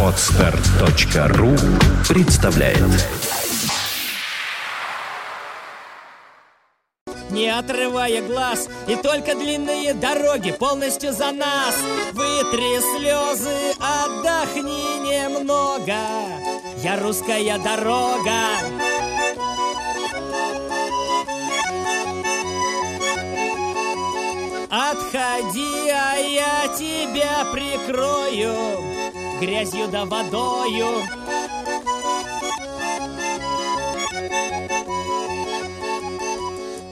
Отстар.ру 0.00 1.56
представляет. 2.08 2.78
Не 7.30 7.48
отрывая 7.48 8.22
глаз, 8.22 8.68
и 8.86 8.94
только 8.94 9.34
длинные 9.34 9.92
дороги 9.94 10.52
полностью 10.52 11.12
за 11.12 11.32
нас. 11.32 11.74
Вытри 12.12 12.78
слезы, 12.96 13.72
отдохни 13.80 15.00
немного. 15.00 15.96
Я 16.80 17.00
русская 17.00 17.58
дорога 17.58 18.83
Отходи, 24.76 25.88
а 25.88 26.16
я 26.16 26.66
тебя 26.76 27.44
прикрою 27.52 28.56
Грязью 29.40 29.86
да 29.86 30.04
водою. 30.04 30.88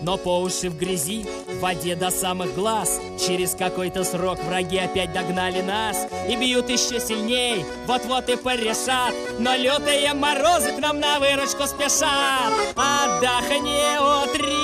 Но 0.00 0.16
по 0.16 0.40
уши 0.42 0.70
в 0.70 0.76
грязи, 0.76 1.26
в 1.48 1.58
воде 1.58 1.96
до 1.96 2.10
самых 2.10 2.54
глаз. 2.54 3.00
Через 3.18 3.56
какой-то 3.56 4.04
срок 4.04 4.38
враги 4.44 4.78
опять 4.78 5.12
догнали 5.12 5.60
нас 5.60 6.06
И 6.28 6.36
бьют 6.36 6.68
еще 6.70 7.00
сильней, 7.00 7.64
вот-вот 7.86 8.28
и 8.28 8.36
порешат 8.36 9.14
Но 9.38 9.54
лютые 9.56 10.12
морозы 10.14 10.72
к 10.72 10.78
нам 10.78 11.00
на 11.00 11.18
выручку 11.18 11.66
спешат. 11.66 12.52
Отдохни, 12.76 13.98
утри 13.98 14.61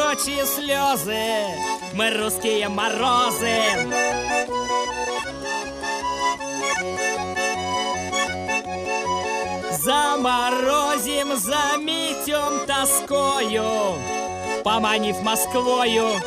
горючие 0.00 0.46
слезы 0.46 1.44
Мы 1.92 2.10
русские 2.10 2.68
морозы 2.68 3.56
Заморозим, 9.82 11.36
заметем 11.36 12.66
тоскою 12.66 13.98
поманив 14.62 15.22
Москвою. 15.22 16.20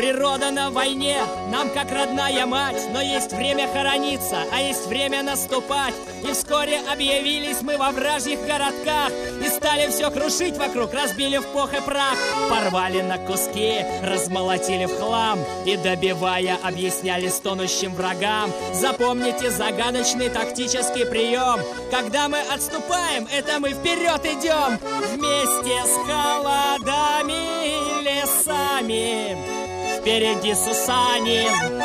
Природа 0.00 0.50
на 0.50 0.70
войне, 0.70 1.18
нам 1.50 1.68
как 1.68 1.92
родная 1.92 2.46
мать 2.46 2.88
Но 2.90 3.02
есть 3.02 3.34
время 3.34 3.68
хорониться, 3.68 4.44
а 4.50 4.58
есть 4.58 4.86
время 4.86 5.22
наступать. 5.22 5.92
И 6.26 6.32
вскоре 6.32 6.80
объявились 6.90 7.60
мы 7.60 7.76
во 7.76 7.90
вражьих 7.90 8.40
городках 8.46 9.12
И 9.44 9.48
стали 9.50 9.90
все 9.90 10.10
крушить 10.10 10.56
вокруг, 10.56 10.94
разбили 10.94 11.36
в 11.36 11.46
пух 11.48 11.74
и 11.74 11.82
прах. 11.82 12.16
Порвали 12.48 13.02
на 13.02 13.18
куски, 13.18 13.84
размолотили 14.02 14.86
в 14.86 14.98
хлам 14.98 15.38
И 15.66 15.76
добивая, 15.76 16.56
объясняли 16.64 17.28
стонущим 17.28 17.94
врагам. 17.94 18.50
Запомните 18.72 19.50
загадочный 19.50 20.30
тактический 20.30 21.04
прием 21.04 21.60
Когда 21.90 22.30
мы 22.30 22.38
отступаем, 22.40 23.28
это 23.30 23.60
мы 23.60 23.74
вперед 23.74 24.24
идем 24.24 24.78
Вместе 25.12 25.78
с 25.84 25.94
холодами 26.08 27.66
и 27.66 28.02
лесами 28.02 29.59
впереди 30.00 30.54
Сусанин. 30.54 31.82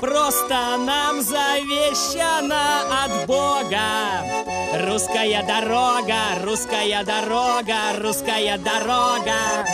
Просто 0.00 0.76
нам 0.78 1.20
завещано 1.20 3.04
от 3.04 3.26
Бога 3.26 3.78
Русская 4.86 5.42
дорога, 5.42 6.44
русская 6.44 7.04
дорога, 7.04 7.98
русская 8.00 8.58
дорога 8.58 9.66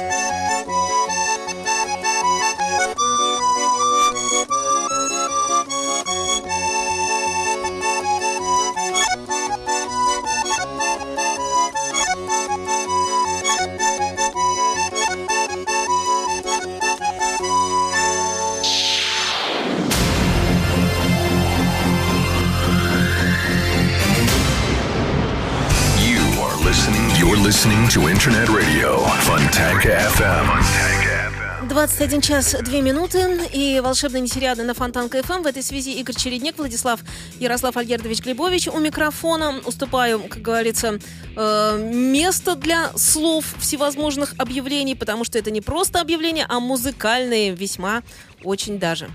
listening 27.64 27.88
to 27.88 28.10
Internet 28.10 28.48
Radio 28.50 28.98
Fontanka 29.24 29.96
FM. 30.18 31.68
21 31.68 32.20
час 32.20 32.54
2 32.60 32.80
минуты 32.82 33.48
и 33.54 33.80
волшебная 33.80 34.20
несериада 34.20 34.64
на 34.64 34.74
Фонтанка 34.74 35.20
FM. 35.20 35.44
В 35.44 35.46
этой 35.46 35.62
связи 35.62 35.92
Игорь 35.98 36.14
Чередник, 36.14 36.58
Владислав 36.58 37.00
Ярослав 37.40 37.74
Альгердович 37.78 38.20
Глебович 38.20 38.68
у 38.68 38.78
микрофона. 38.78 39.60
Уступаю, 39.64 40.24
как 40.28 40.42
говорится, 40.42 40.98
э, 41.36 41.90
место 41.90 42.54
для 42.54 42.92
слов 42.98 43.46
всевозможных 43.58 44.34
объявлений, 44.36 44.94
потому 44.94 45.24
что 45.24 45.38
это 45.38 45.50
не 45.50 45.62
просто 45.62 46.02
объявления, 46.02 46.44
а 46.46 46.60
музыкальные 46.60 47.54
весьма 47.54 48.02
очень 48.42 48.78
даже. 48.78 49.08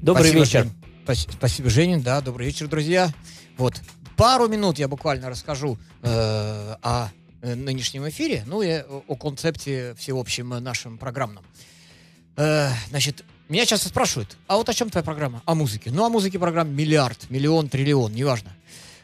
Добрый 0.00 0.30
Спасибо, 0.30 0.44
вечер. 0.44 0.66
Жень. 1.06 1.28
Спасибо, 1.32 1.68
Женя. 1.68 2.00
Да, 2.00 2.22
добрый 2.22 2.46
вечер, 2.46 2.66
друзья. 2.66 3.10
Вот, 3.58 3.74
пару 4.16 4.48
минут 4.48 4.78
я 4.78 4.88
буквально 4.88 5.28
расскажу 5.28 5.76
э, 6.02 6.76
о 6.82 7.10
нынешнем 7.42 8.08
эфире, 8.08 8.44
ну 8.46 8.62
и 8.62 8.82
о 9.08 9.16
концепте 9.16 9.94
всеобщем 9.94 10.48
нашем 10.48 10.98
программном. 10.98 11.44
Э, 12.36 12.70
значит, 12.88 13.24
меня 13.48 13.66
часто 13.66 13.88
спрашивают, 13.88 14.36
а 14.46 14.56
вот 14.56 14.68
о 14.68 14.74
чем 14.74 14.90
твоя 14.90 15.02
программа? 15.02 15.42
О 15.44 15.54
музыке. 15.54 15.90
Ну, 15.90 16.04
о 16.04 16.08
музыке 16.08 16.38
программ 16.38 16.74
миллиард, 16.74 17.28
миллион, 17.30 17.68
триллион, 17.68 18.12
неважно. 18.12 18.54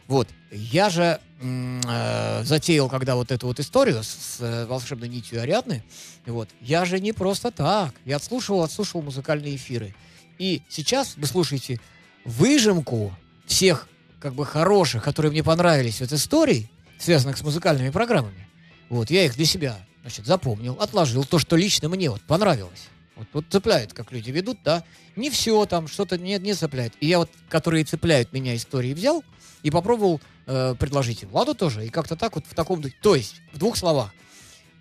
Вот. 0.07 0.29
Я 0.53 0.89
же 0.89 1.21
э, 1.41 2.43
затеял, 2.45 2.89
когда 2.89 3.17
вот 3.17 3.33
эту 3.33 3.49
вот 3.49 3.59
историю 3.59 4.03
с, 4.03 4.09
с 4.09 4.41
э, 4.41 4.67
волшебной 4.67 5.09
нитью 5.09 5.43
Ариадны, 5.43 5.83
вот, 6.27 6.49
я 6.61 6.85
же 6.85 7.01
не 7.01 7.13
просто 7.13 7.51
так. 7.51 7.95
Я 8.05 8.17
отслушивал, 8.17 8.63
отслушивал 8.63 9.03
музыкальные 9.03 9.57
эфиры. 9.57 9.95
И 10.39 10.63
сейчас 10.69 11.15
вы 11.17 11.27
слушаете 11.27 11.81
выжимку 12.25 13.13
всех 13.47 13.89
как 14.21 14.35
бы 14.35 14.47
хороших, 14.47 15.03
которые 15.03 15.33
мне 15.33 15.43
понравились 15.43 16.01
вот 16.01 16.13
историй, 16.13 16.71
связанных 16.99 17.37
с 17.37 17.43
музыкальными 17.43 17.91
программами. 17.91 18.49
Вот, 18.89 19.11
я 19.11 19.25
их 19.25 19.35
для 19.37 19.45
себя, 19.45 19.79
значит, 20.03 20.27
запомнил, 20.27 20.75
отложил 20.81 21.25
то, 21.25 21.39
что 21.39 21.57
лично 21.57 21.89
мне 21.89 22.11
вот 22.11 22.23
понравилось. 22.23 22.89
Вот, 23.17 23.27
вот 23.33 23.45
цепляет, 23.49 23.93
как 23.93 24.13
люди 24.13 24.31
ведут, 24.31 24.59
да. 24.63 24.85
Не 25.17 25.31
все 25.31 25.65
там, 25.65 25.89
что-то 25.89 26.19
не, 26.19 26.39
не 26.39 26.55
цепляет. 26.55 26.93
И 27.01 27.07
я 27.07 27.19
вот, 27.19 27.31
которые 27.49 27.85
цепляют 27.85 28.33
меня 28.33 28.55
истории, 28.55 28.93
взял 28.93 29.25
и 29.63 29.71
попробовал 29.71 30.21
э, 30.47 30.75
предложить 30.79 31.23
им. 31.23 31.31
Ладно 31.33 31.55
тоже. 31.55 31.87
И 31.87 31.89
как-то 31.89 32.15
так 32.17 32.35
вот 32.35 32.45
в 32.47 32.55
таком... 32.55 32.83
То 33.03 33.15
есть, 33.15 33.37
в 33.53 33.59
двух 33.59 33.77
словах. 33.77 34.13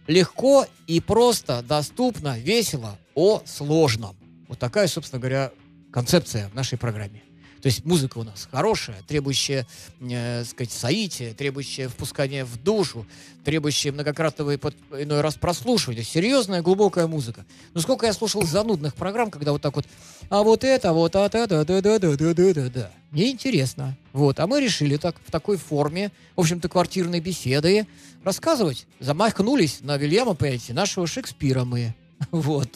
Легко 0.08 0.68
и 0.86 1.00
просто, 1.00 1.64
доступно, 1.64 2.38
весело 2.38 3.00
о 3.16 3.42
сложном. 3.46 4.16
Вот 4.48 4.60
такая, 4.60 4.88
собственно 4.88 5.20
говоря, 5.20 5.52
концепция 5.92 6.50
в 6.50 6.54
нашей 6.54 6.78
программе. 6.78 7.24
То 7.66 7.70
есть 7.70 7.84
музыка 7.84 8.20
у 8.20 8.24
нас 8.24 8.48
хорошая, 8.52 8.98
требующая, 9.08 9.66
э, 10.00 10.44
сказать, 10.44 10.72
соития, 10.72 11.34
требующая 11.34 11.90
впускания 11.90 12.46
в 12.46 12.62
душу, 12.62 13.08
требующая 13.44 13.92
многократного 13.92 14.52
и 14.52 14.58
под, 14.58 14.76
иной 14.96 15.22
раз 15.22 15.34
прослушивания. 15.34 16.04
Серьезная, 16.04 16.62
глубокая 16.62 17.08
музыка. 17.08 17.44
Ну 17.74 17.82
сколько 17.82 18.06
я 18.06 18.14
слушал 18.14 18.44
занудных 18.44 18.94
программ, 18.94 19.32
когда 19.32 19.52
вот 19.52 19.64
так 19.64 19.76
вот, 19.78 19.88
а 20.30 20.44
вот 20.44 20.64
это, 20.64 20.94
вот 20.94 21.16
а 21.16 21.28
да 21.28 21.48
да 21.48 21.64
да 21.64 21.82
да 21.82 21.98
да 21.98 22.16
да 22.16 22.34
да 22.36 22.54
да 22.54 22.70
да 22.70 22.92
Мне 23.10 23.32
интересно. 23.32 23.98
Вот, 24.14 24.40
а 24.40 24.46
мы 24.46 24.62
решили 24.62 24.98
так, 24.98 25.16
в 25.26 25.32
такой 25.32 25.58
форме, 25.58 26.12
в 26.36 26.42
общем-то, 26.42 26.70
квартирной 26.70 27.20
беседы 27.20 27.88
рассказывать. 28.24 28.86
Замахнулись 29.00 29.80
на 29.82 29.98
Вильяма, 29.98 30.36
понимаете, 30.36 30.76
нашего 30.76 31.08
Шекспира 31.08 31.64
мы. 31.64 31.96
Вот. 32.32 32.70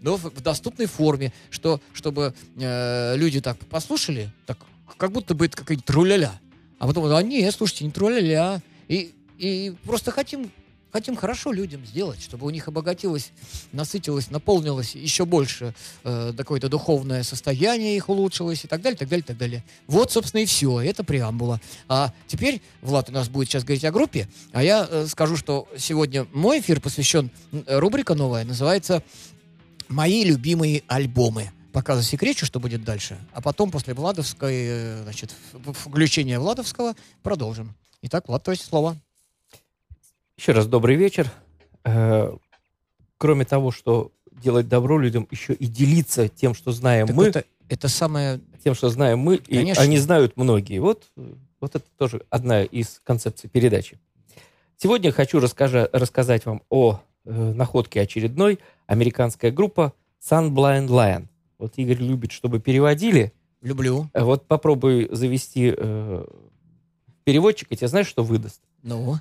Но 0.00 0.16
в, 0.16 0.42
доступной 0.42 0.86
форме, 0.86 1.32
что, 1.50 1.80
чтобы 1.92 2.34
э, 2.56 3.16
люди 3.16 3.40
так 3.40 3.58
послушали, 3.66 4.30
так, 4.46 4.58
как 4.96 5.12
будто 5.12 5.34
бы 5.34 5.46
это 5.46 5.56
какая-нибудь 5.56 5.86
труляля. 5.86 6.32
А 6.78 6.86
потом, 6.86 7.06
а 7.12 7.22
нет, 7.22 7.54
слушайте, 7.54 7.84
не 7.84 7.90
труляля. 7.90 8.62
И, 8.88 9.14
и 9.38 9.74
просто 9.84 10.10
хотим 10.10 10.50
хотим 10.92 11.16
хорошо 11.16 11.52
людям 11.52 11.84
сделать, 11.86 12.22
чтобы 12.22 12.46
у 12.46 12.50
них 12.50 12.68
обогатилось, 12.68 13.32
насытилось, 13.72 14.30
наполнилось 14.30 14.94
еще 14.94 15.24
больше 15.24 15.74
э, 16.04 16.32
какое-то 16.36 16.68
духовное 16.68 17.22
состояние 17.22 17.96
их 17.96 18.08
улучшилось 18.08 18.64
и 18.64 18.68
так 18.68 18.82
далее, 18.82 18.98
так 18.98 19.08
далее, 19.08 19.24
так 19.24 19.38
далее. 19.38 19.64
Вот, 19.86 20.12
собственно, 20.12 20.42
и 20.42 20.46
все. 20.46 20.80
Это 20.80 21.02
преамбула. 21.02 21.60
А 21.88 22.12
теперь 22.26 22.60
Влад 22.82 23.08
у 23.08 23.12
нас 23.12 23.28
будет 23.28 23.48
сейчас 23.48 23.64
говорить 23.64 23.84
о 23.84 23.90
группе, 23.90 24.28
а 24.52 24.62
я 24.62 24.86
э, 24.88 25.06
скажу, 25.08 25.36
что 25.36 25.66
сегодня 25.78 26.26
мой 26.32 26.60
эфир 26.60 26.80
посвящен, 26.80 27.30
рубрика 27.66 28.14
новая, 28.14 28.44
называется 28.44 29.02
«Мои 29.88 30.24
любимые 30.24 30.82
альбомы» 30.86 31.50
пока 31.72 31.96
засекречу, 31.96 32.44
что 32.44 32.60
будет 32.60 32.84
дальше. 32.84 33.18
А 33.32 33.40
потом, 33.40 33.70
после 33.70 33.94
Владовской, 33.94 34.54
э, 34.54 35.02
значит, 35.04 35.34
включения 35.52 36.38
Владовского, 36.38 36.94
продолжим. 37.22 37.74
Итак, 38.02 38.28
Влад, 38.28 38.42
то 38.42 38.50
есть 38.50 38.64
слово. 38.64 38.98
Еще 40.42 40.50
раз 40.50 40.66
добрый 40.66 40.96
вечер. 40.96 41.30
Э, 41.84 42.36
кроме 43.16 43.44
того, 43.44 43.70
что 43.70 44.10
делать 44.32 44.66
добро 44.66 44.98
людям, 44.98 45.28
еще 45.30 45.52
и 45.54 45.66
делиться 45.66 46.26
тем, 46.26 46.52
что 46.52 46.72
знаем 46.72 47.06
Так 47.06 47.14
мы, 47.14 47.26
это, 47.26 47.44
это 47.68 47.86
самое... 47.86 48.40
тем, 48.64 48.74
что 48.74 48.88
знаем 48.88 49.20
мы, 49.20 49.36
и 49.36 49.58
Конечно. 49.58 49.84
они 49.84 49.98
знают 49.98 50.36
многие. 50.36 50.80
Вот, 50.80 51.04
вот 51.60 51.76
это 51.76 51.84
тоже 51.96 52.22
одна 52.28 52.64
из 52.64 53.00
концепций 53.04 53.48
передачи. 53.48 54.00
Сегодня 54.76 55.12
хочу 55.12 55.38
расскажа- 55.38 55.88
рассказать 55.92 56.44
вам 56.44 56.62
о 56.70 56.98
э, 57.24 57.30
находке 57.30 58.00
очередной. 58.00 58.58
Американская 58.86 59.52
группа 59.52 59.92
Sunblind 60.28 60.88
Lion. 60.88 61.28
Вот 61.60 61.74
Игорь 61.76 61.98
любит, 61.98 62.32
чтобы 62.32 62.58
переводили. 62.58 63.32
Люблю. 63.60 64.10
Э, 64.12 64.24
Вот 64.24 64.48
попробуй 64.48 65.08
завести 65.12 65.72
э, 65.72 66.26
переводчик, 67.22 67.70
и 67.70 67.76
тебе 67.76 67.86
знаешь, 67.86 68.08
что 68.08 68.24
выдаст? 68.24 68.60
Ну, 68.82 69.20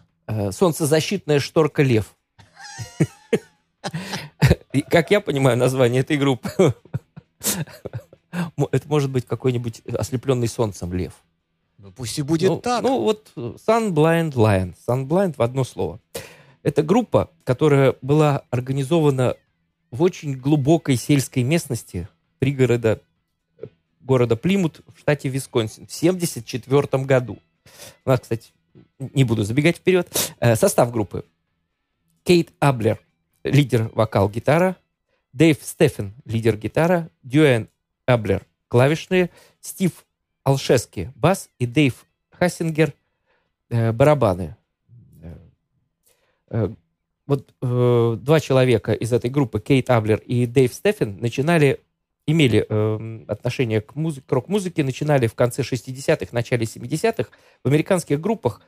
солнцезащитная 0.52 1.40
шторка 1.40 1.84
лев. 1.84 2.16
Как 4.90 5.12
я 5.12 5.22
понимаю 5.22 5.58
название 5.58 6.02
этой 6.02 6.18
группы, 6.18 6.76
это 8.72 8.88
может 8.88 9.10
быть 9.10 9.26
какой-нибудь 9.26 9.82
ослепленный 9.94 10.48
солнцем 10.48 10.94
лев. 10.94 11.14
ну, 11.78 11.92
пусть 11.92 12.18
и 12.20 12.22
будет 12.22 12.50
ну, 12.50 12.58
так. 12.58 12.84
Ну 12.84 13.02
вот 13.02 13.32
э, 13.36 13.56
Sunblind 13.68 14.34
Lion. 14.34 14.76
Sunblind 14.88 15.36
в 15.38 15.42
одно 15.42 15.64
слово. 15.64 16.00
Это 16.64 16.84
группа, 16.84 17.30
которая 17.44 17.96
была 18.02 18.44
организована 18.52 19.36
в 19.90 20.02
очень 20.04 20.36
глубокой 20.36 20.96
сельской 20.96 21.44
местности 21.44 22.08
пригорода 22.40 23.02
э, 23.58 23.66
города 24.00 24.36
Плимут 24.36 24.82
в 24.88 25.00
штате 25.00 25.30
Висконсин 25.30 25.88
в 25.88 25.96
1974 25.96 27.04
году. 27.04 27.40
У 28.06 28.10
нас, 28.10 28.20
кстати, 28.22 28.52
не 29.00 29.24
буду 29.24 29.44
забегать 29.44 29.78
вперед. 29.78 30.08
Э, 30.40 30.56
Состав 30.56 30.92
группы. 30.92 31.26
Кейт 32.24 32.52
Аблер, 32.60 33.00
лидер 33.44 33.90
вокал-гитара. 33.94 34.76
Дэйв 35.34 35.58
Стефен, 35.62 36.14
лидер 36.26 36.58
гитара. 36.58 37.10
Дюэн 37.24 37.70
Аблер, 38.06 38.46
клавишные. 38.68 39.30
Стив 39.60 40.06
Алшески, 40.44 41.12
бас. 41.16 41.50
И 41.60 41.66
Дэйв 41.66 42.06
Хассингер, 42.32 42.94
э, 43.70 43.92
барабаны. 43.92 44.56
Э, 46.50 46.70
Вот 47.28 47.54
э, 47.62 48.18
два 48.20 48.40
человека 48.42 48.92
из 48.92 49.14
этой 49.14 49.30
группы, 49.30 49.62
Кейт 49.62 49.90
Аблер 49.90 50.18
и 50.20 50.46
Дэйв 50.46 50.74
Стефен, 50.74 51.18
начинали 51.22 51.80
имели 52.32 52.66
э, 52.68 53.24
отношение 53.28 53.82
к, 53.82 53.94
музи- 53.94 54.22
к 54.26 54.32
рок-музыке, 54.32 54.84
начинали 54.84 55.28
в 55.28 55.36
конце 55.36 55.62
60-х, 55.62 56.28
начале 56.32 56.66
70-х 56.66 57.30
в 57.64 57.68
американских 57.68 58.20
группах, 58.20 58.62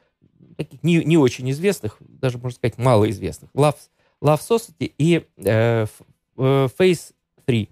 таких 0.57 0.83
не, 0.83 1.04
не 1.04 1.18
очень 1.18 1.50
известных, 1.51 1.98
даже, 2.00 2.38
можно 2.38 2.56
сказать, 2.56 2.77
малоизвестных. 2.77 3.50
Love, 3.54 3.77
Love 4.21 4.39
Society 4.39 4.94
и 4.98 5.25
э, 5.38 5.83
F- 5.83 6.01
э, 6.38 6.68
Phase 6.77 7.13
3. 7.45 7.69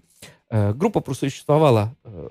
Э, 0.50 0.72
группа 0.74 1.00
просуществовала 1.00 1.94
э, 2.04 2.30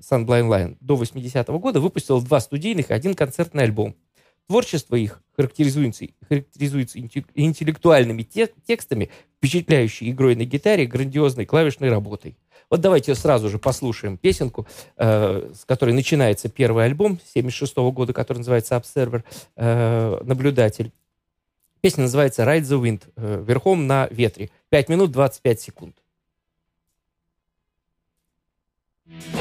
Sunblind 0.00 0.48
Line 0.48 0.76
до 0.80 0.94
80-го 0.96 1.58
года, 1.58 1.80
выпустила 1.80 2.20
два 2.22 2.40
студийных 2.40 2.90
и 2.90 2.94
один 2.94 3.14
концертный 3.14 3.64
альбом. 3.64 3.94
Творчество 4.46 4.96
их 4.96 5.22
характеризуется, 5.36 6.06
характеризуется 6.26 6.98
инте- 6.98 7.26
интеллектуальными 7.34 8.22
те- 8.22 8.50
текстами, 8.66 9.10
впечатляющей 9.36 10.10
игрой 10.10 10.36
на 10.36 10.44
гитаре, 10.44 10.86
грандиозной 10.86 11.44
клавишной 11.44 11.90
работой. 11.90 12.36
Вот 12.70 12.80
давайте 12.80 13.14
сразу 13.14 13.48
же 13.48 13.58
послушаем 13.58 14.18
песенку, 14.18 14.66
э, 14.96 15.50
с 15.54 15.64
которой 15.64 15.94
начинается 15.94 16.48
первый 16.48 16.84
альбом 16.84 17.18
76 17.34 17.90
года, 17.92 18.12
который 18.12 18.38
называется 18.38 18.76
Observer, 18.76 19.24
э, 19.56 20.20
наблюдатель. 20.22 20.92
Песня 21.80 22.02
называется 22.02 22.42
Ride 22.42 22.62
the 22.62 22.80
Wind, 22.82 23.02
э, 23.16 23.42
верхом 23.46 23.86
на 23.86 24.08
ветре. 24.10 24.50
5 24.68 24.88
минут 24.88 25.12
25 25.12 25.60
секунд. 25.60 25.96
Come 29.08 29.37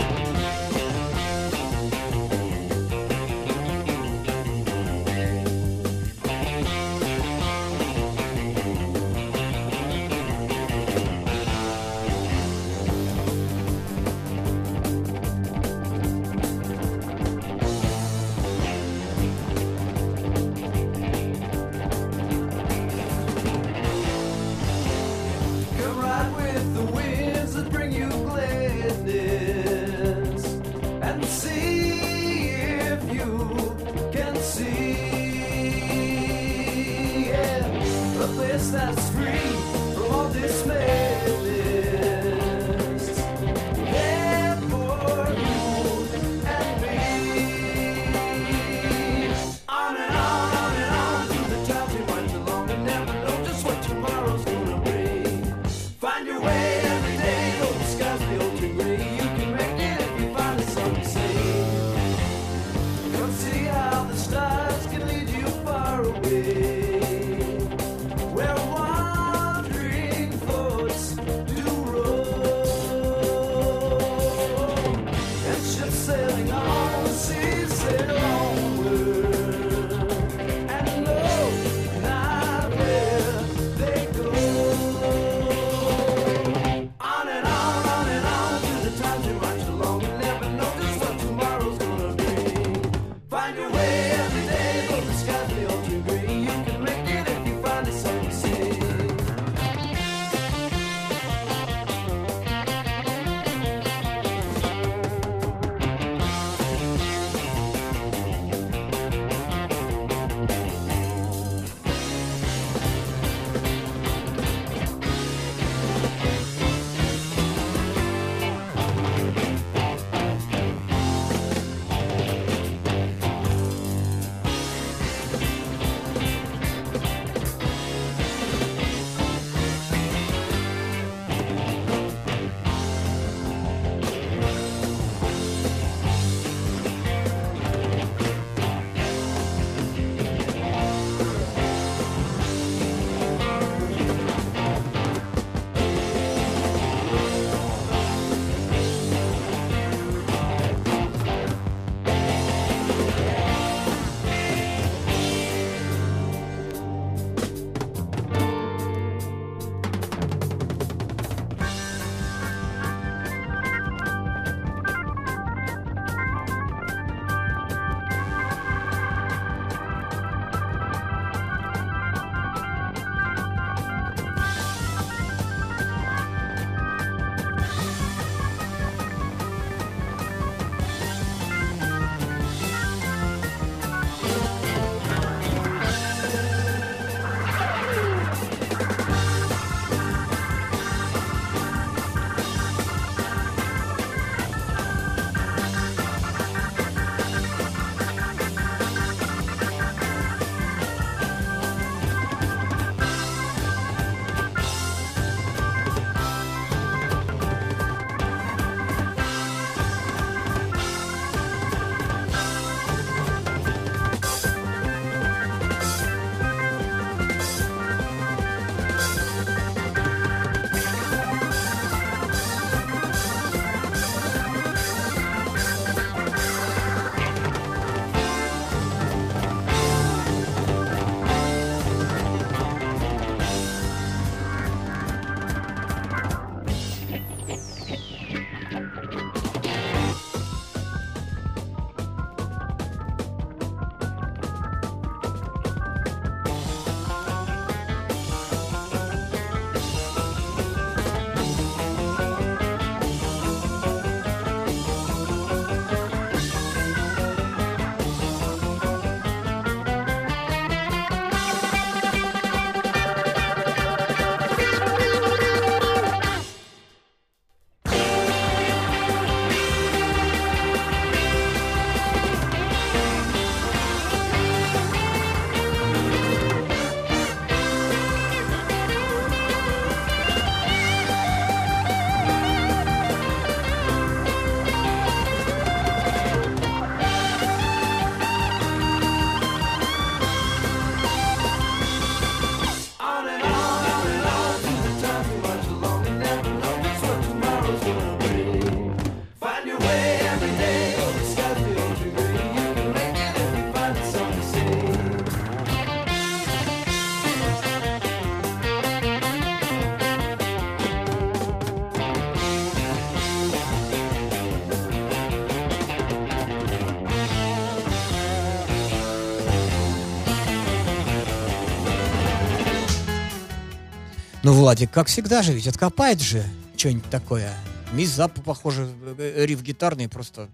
Ну, 324.48 324.54
Владик, 324.54 324.90
как 324.92 325.08
всегда 325.08 325.42
же, 325.42 325.52
ведь 325.52 325.68
откопает 325.68 326.22
же 326.22 326.42
что-нибудь 326.78 327.10
такое. 327.10 327.54
Мисс 327.92 328.12
Запа, 328.12 328.42
похоже, 328.42 328.88
э, 329.18 329.46
риф 329.46 329.62
гитарный 329.62 330.08
просто. 330.08 330.48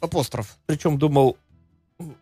Апостроф. 0.00 0.56
Причем 0.64 0.98
думал, 0.98 1.36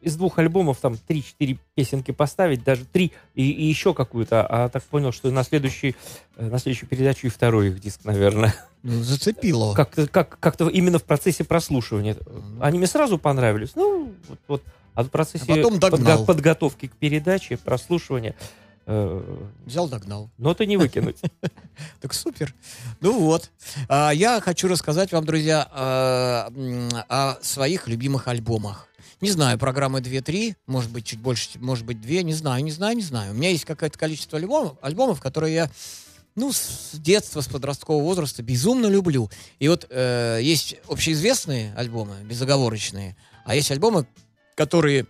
из 0.00 0.17
двух 0.17 0.41
альбомов 0.41 0.79
там 0.81 0.99
3-4 1.09 1.57
песенки 1.76 2.11
поставить, 2.11 2.64
даже 2.64 2.85
три 2.85 3.12
и, 3.37 3.49
и 3.49 3.64
еще 3.64 3.95
какую-то, 3.95 4.45
а 4.45 4.69
так 4.69 4.83
понял, 4.83 5.12
что 5.12 5.31
на, 5.31 5.45
следующий, 5.45 5.95
э, 6.37 6.45
на 6.45 6.59
следующую 6.59 6.88
передачу 6.88 7.29
и 7.29 7.31
второй 7.31 7.69
их 7.69 7.79
диск, 7.79 8.00
наверное. 8.02 8.52
Ну, 8.83 9.05
зацепило. 9.05 9.73
Как-то 9.75 10.09
как, 10.09 10.37
как-то 10.41 10.69
именно 10.69 10.99
в 10.99 11.05
процессе 11.05 11.45
прослушивания. 11.45 12.17
Они 12.59 12.79
мне 12.79 12.88
сразу 12.88 13.19
понравились. 13.19 13.76
Ну, 13.76 14.12
вот, 14.29 14.38
вот. 14.49 14.62
А 14.95 15.05
в 15.05 15.09
процессе 15.09 15.45
А 15.49 15.57
потом 15.57 15.79
догнал. 15.79 16.23
подго- 16.23 16.26
подготовки 16.26 16.88
к 16.88 16.97
передаче, 16.97 17.57
прослушивания, 17.57 18.35
э, 18.35 18.62
Взял, 18.86 19.88
догнал. 19.88 20.30
ноты 20.38 20.66
не 20.66 20.76
выкинуть. 20.76 21.18
Так 22.00 22.14
супер. 22.14 22.54
Ну 23.00 23.18
вот. 23.18 23.50
А, 23.88 24.10
я 24.10 24.40
хочу 24.40 24.68
рассказать 24.68 25.12
вам, 25.12 25.24
друзья, 25.24 26.48
м, 26.54 26.88
о 27.08 27.38
своих 27.42 27.88
любимых 27.88 28.28
альбомах. 28.28 28.88
Не 29.20 29.30
знаю, 29.30 29.56
программы 29.56 30.00
2-3, 30.00 30.56
может 30.66 30.90
быть, 30.90 31.06
чуть 31.06 31.20
больше, 31.20 31.48
может 31.60 31.86
быть, 31.86 32.00
2, 32.00 32.22
не 32.22 32.34
знаю, 32.34 32.64
не 32.64 32.72
знаю, 32.72 32.96
не 32.96 33.02
знаю. 33.02 33.32
У 33.32 33.36
меня 33.36 33.50
есть 33.50 33.64
какое-то 33.64 33.96
количество 33.96 34.36
альбомов, 34.36 34.76
альбомов 34.82 35.20
которые 35.20 35.54
я, 35.54 35.70
ну, 36.34 36.52
с 36.52 36.90
детства, 36.94 37.40
с 37.40 37.46
подросткового 37.46 38.02
возраста 38.02 38.42
безумно 38.42 38.86
люблю. 38.86 39.30
И 39.60 39.68
вот 39.68 39.86
э, 39.90 40.40
есть 40.42 40.76
общеизвестные 40.88 41.72
альбомы, 41.76 42.16
безоговорочные, 42.24 43.16
а 43.44 43.54
есть 43.54 43.70
альбомы, 43.70 44.06
которые 44.56 45.02
э, 45.02 45.06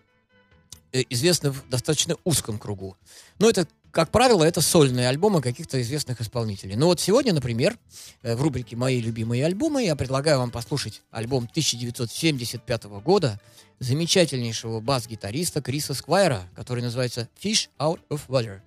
известны 0.92 1.50
в 1.50 1.68
достаточно 1.68 2.16
узком 2.24 2.58
кругу. 2.58 2.96
Но 3.38 3.48
это, 3.48 3.66
как 3.90 4.10
правило, 4.10 4.44
это 4.44 4.60
сольные 4.60 5.08
альбомы 5.08 5.40
каких-то 5.40 5.80
известных 5.80 6.20
исполнителей. 6.20 6.76
Ну 6.76 6.86
вот 6.86 7.00
сегодня, 7.00 7.32
например, 7.32 7.78
э, 8.22 8.34
в 8.34 8.42
рубрике 8.42 8.76
«Мои 8.76 9.00
любимые 9.00 9.44
альбомы» 9.46 9.84
я 9.84 9.96
предлагаю 9.96 10.38
вам 10.38 10.50
послушать 10.50 11.02
альбом 11.10 11.44
1975 11.44 12.84
года 13.02 13.40
замечательнейшего 13.78 14.80
бас-гитариста 14.80 15.60
Криса 15.60 15.94
Сквайра, 15.94 16.48
который 16.54 16.82
называется 16.82 17.28
«Fish 17.42 17.68
Out 17.78 18.00
of 18.10 18.20
Water». 18.28 18.60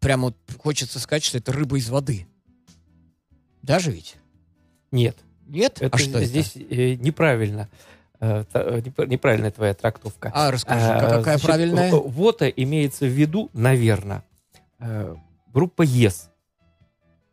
Прямо 0.00 0.26
вот 0.26 0.36
хочется 0.58 1.00
сказать, 1.00 1.24
что 1.24 1.38
это 1.38 1.52
рыба 1.52 1.78
из 1.78 1.88
воды. 1.88 2.26
Даже 3.62 3.90
ведь? 3.90 4.16
Нет. 4.92 5.16
Нет? 5.46 5.78
Это 5.80 5.96
а 5.96 5.98
что 5.98 6.18
это? 6.18 6.24
здесь 6.24 6.52
э, 6.56 6.94
неправильно. 6.94 7.68
Э, 8.20 8.44
э, 8.52 8.80
непра- 8.80 9.06
неправильная 9.06 9.50
твоя 9.50 9.74
трактовка. 9.74 10.30
А, 10.34 10.50
расскажи, 10.50 10.86
А, 10.86 11.00
какая 11.00 11.22
значит, 11.22 11.46
правильная? 11.46 11.92
Вот 11.92 12.42
имеется 12.42 13.04
в 13.04 13.10
виду, 13.10 13.50
наверное, 13.52 14.22
группа 15.52 15.82
Yes. 15.82 16.28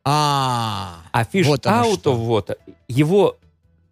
А, 0.05 0.97
А 1.11 1.23
Fish 1.23 1.45
Вот 1.45 1.65
Out 1.65 2.03
of 2.03 2.27
Water, 2.27 2.57
его, 2.89 3.37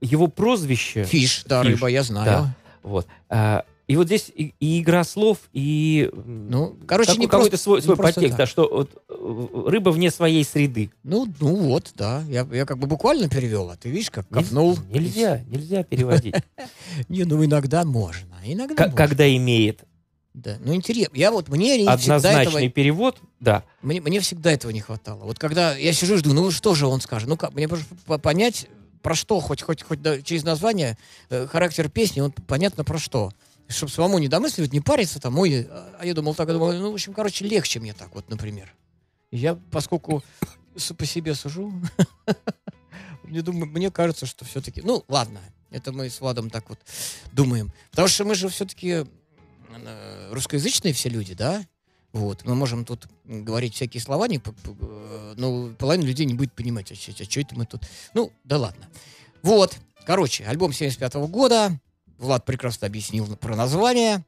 его 0.02 0.28
прозвище, 0.28 1.06
фиш, 1.06 1.44
да, 1.46 1.64
Фиш, 1.64 1.74
рыба, 1.76 1.88
я 1.88 2.04
знаю. 2.04 2.26
да. 2.26 2.56
вот, 2.84 3.08
а, 3.30 3.64
и 3.92 3.96
вот 3.98 4.08
здесь 4.08 4.32
и, 4.34 4.54
и 4.62 4.82
игра 4.82 5.04
слов, 5.04 5.38
и 5.52 6.10
Ну, 6.14 6.78
короче, 6.88 7.10
какой- 7.12 7.20
не 7.20 7.28
какой-то 7.28 7.50
просто- 7.50 7.64
свой, 7.64 7.82
свой 7.82 7.98
подтекст, 7.98 8.38
да, 8.38 8.46
что 8.46 8.70
вот, 8.72 9.04
рыба 9.68 9.90
вне 9.90 10.10
своей 10.12 10.46
среды. 10.46 10.92
Ну, 11.04 11.28
ну 11.42 11.56
вот, 11.56 11.92
да. 11.96 12.24
Я, 12.30 12.48
я 12.54 12.66
как 12.66 12.78
бы 12.78 12.88
буквально 12.88 13.28
перевел, 13.28 13.70
а 13.70 13.76
ты 13.76 13.90
видишь, 13.90 14.10
как 14.10 14.30
копнул. 14.30 14.78
Нельзя, 14.90 15.42
нельзя 15.48 15.84
переводить. 15.84 16.36
Не, 17.10 17.26
ну 17.26 17.44
иногда 17.44 17.84
можно. 17.84 18.34
Иногда. 18.46 18.88
Когда 18.88 19.28
имеет 19.36 19.82
Да. 20.34 20.56
Ну 20.64 20.74
интересно. 20.74 21.18
Я 21.18 21.30
вот 21.32 21.50
мне 21.50 21.78
не 21.78 21.98
всегда 21.98 22.16
однозначный 22.16 22.68
этого, 22.68 22.70
перевод, 22.70 23.18
да. 23.42 23.66
мне, 23.82 24.00
мне 24.00 24.22
всегда 24.22 24.54
этого 24.54 24.72
не 24.72 24.80
хватало. 24.80 25.26
Вот 25.26 25.38
когда 25.38 25.76
я 25.76 25.92
сижу 25.92 26.14
и 26.14 26.18
жду, 26.18 26.34
ну 26.34 26.50
что 26.52 26.76
же 26.76 26.88
он 26.88 27.02
скажет? 27.02 27.28
Ну 27.28 27.36
как, 27.36 27.54
мне 27.54 27.68
понять 28.22 28.68
про 29.02 29.16
что, 29.16 29.40
хоть 29.40 29.62
хоть 29.62 29.84
хоть 29.84 30.02
да, 30.02 30.22
через 30.22 30.44
название, 30.44 30.98
э, 31.30 31.48
характер 31.48 31.90
песни, 31.90 32.22
вот 32.22 32.34
понятно 32.48 32.84
про 32.84 32.98
что. 32.98 33.32
Чтобы 33.72 33.92
самому 33.92 34.20
не 34.20 34.28
домысливать, 34.28 34.74
не 34.74 34.82
париться 34.82 35.20
там, 35.20 35.38
ой, 35.40 35.68
а 35.70 35.92
а 36.02 36.06
я 36.06 36.14
думал 36.16 36.34
так, 36.34 36.48
я 36.48 36.54
думал, 36.56 36.74
ну, 36.74 36.90
в 36.90 36.94
общем, 36.96 37.14
короче, 37.14 37.46
легче 37.46 37.80
мне 37.80 37.94
так 37.94 38.14
вот, 38.16 38.28
например. 38.30 38.74
Я, 39.32 39.56
поскольку 39.56 40.24
по 40.98 41.06
себе 41.06 41.36
сужу, 41.36 41.72
мне, 43.24 43.42
думаю, 43.44 43.68
мне 43.68 43.92
кажется, 43.92 44.26
что 44.26 44.46
все-таки... 44.46 44.82
Ну, 44.82 45.06
ладно, 45.08 45.40
это 45.70 45.92
мы 45.92 46.10
с 46.10 46.20
Владом 46.20 46.50
так 46.50 46.70
вот 46.70 46.80
думаем. 47.32 47.72
Потому 47.92 48.08
что 48.08 48.26
мы 48.26 48.34
же 48.34 48.50
все-таки 48.50 49.06
русскоязычные 50.32 50.94
все 50.94 51.10
люди, 51.10 51.34
да? 51.36 51.64
Вот, 52.14 52.44
мы 52.46 52.56
можем 52.56 52.84
тут 52.84 53.08
говорить 53.24 53.76
всякие 53.76 54.02
слова, 54.02 54.28
не, 54.28 54.38
э, 54.38 55.34
но 55.38 55.74
половина 55.76 56.06
людей 56.06 56.26
не 56.26 56.34
будет 56.34 56.52
понимать, 56.52 56.92
а 56.92 56.96
что 56.96 57.40
это 57.40 57.56
мы 57.56 57.66
тут... 57.66 57.84
Ну, 58.14 58.34
да 58.44 58.58
ладно. 58.58 58.90
Вот, 59.44 59.78
короче, 60.06 60.44
альбом 60.46 60.74
75 60.74 61.14
года, 61.30 61.80
Влад 62.22 62.46
прекрасно 62.46 62.86
объяснил 62.88 63.36
про 63.36 63.56
название. 63.56 64.24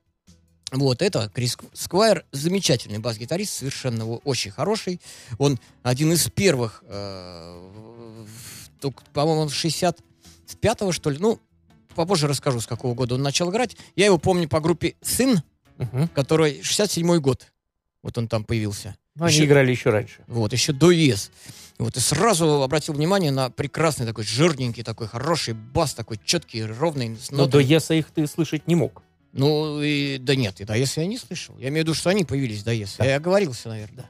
Вот, 0.72 1.04
это 1.04 1.30
Крис 1.34 1.56
Сквайр, 1.74 2.26
замечательный 2.32 2.98
бас-гитарист, 2.98 3.54
совершенно 3.54 4.06
очень 4.06 4.50
хороший. 4.50 5.00
Он 5.38 5.60
один 5.84 6.12
из 6.12 6.28
первых, 6.32 6.84
э, 6.88 8.26
по-моему, 9.14 9.42
он 9.42 9.50
65-го, 9.50 10.92
что 10.92 11.12
ли, 11.12 11.18
ну, 11.20 11.40
попозже 11.94 12.28
расскажу, 12.28 12.60
с 12.62 12.66
какого 12.66 12.96
года 12.96 13.14
он 13.14 13.22
начал 13.22 13.52
играть. 13.52 13.78
Я 13.96 14.06
его 14.08 14.18
помню 14.18 14.50
по 14.50 14.60
группе 14.60 14.96
«Сын», 15.04 15.44
Мгм. 15.78 16.08
который 16.10 16.62
67-й 16.62 17.20
год. 17.20 17.48
Вот 18.02 18.18
он 18.18 18.28
там 18.28 18.44
появился. 18.44 18.96
Ну, 19.16 19.26
они 19.26 19.36
Еще- 19.36 19.46
играли 19.46 19.70
еще 19.70 19.92
раньше. 19.92 20.24
Вот, 20.28 20.52
еще 20.54 20.74
до 20.74 20.90
ЕС. 20.90 21.30
Вот, 21.80 21.98
и 21.98 22.00
сразу 22.00 22.62
обратил 22.62 22.94
внимание 22.94 23.32
на 23.32 23.50
прекрасный 23.50 24.06
такой 24.06 24.24
жирненький, 24.24 24.84
такой 24.84 25.08
хороший 25.08 25.54
бас, 25.54 25.94
такой 25.94 26.20
четкий, 26.24 26.64
ровный. 26.64 27.10
Но 27.32 27.46
до 27.48 27.58
нотами. 27.58 27.64
Еса 27.64 27.94
их 27.96 28.12
ты 28.12 28.28
слышать 28.28 28.68
не 28.68 28.76
мог. 28.76 29.02
Ну, 29.32 29.82
и, 29.82 30.20
да 30.20 30.36
нет, 30.36 30.62
и 30.62 30.64
до 30.64 30.76
ЕС 30.78 30.98
я 30.98 31.08
не 31.08 31.18
слышал. 31.18 31.58
Я 31.58 31.70
имею 31.70 31.84
в 31.84 31.88
виду, 31.88 31.94
что 31.96 32.12
они 32.12 32.24
появились 32.24 32.64
до 32.64 32.72
ЕС. 32.72 32.96
Да. 33.00 33.06
Я 33.06 33.16
оговорился, 33.16 33.70
наверное. 33.70 34.08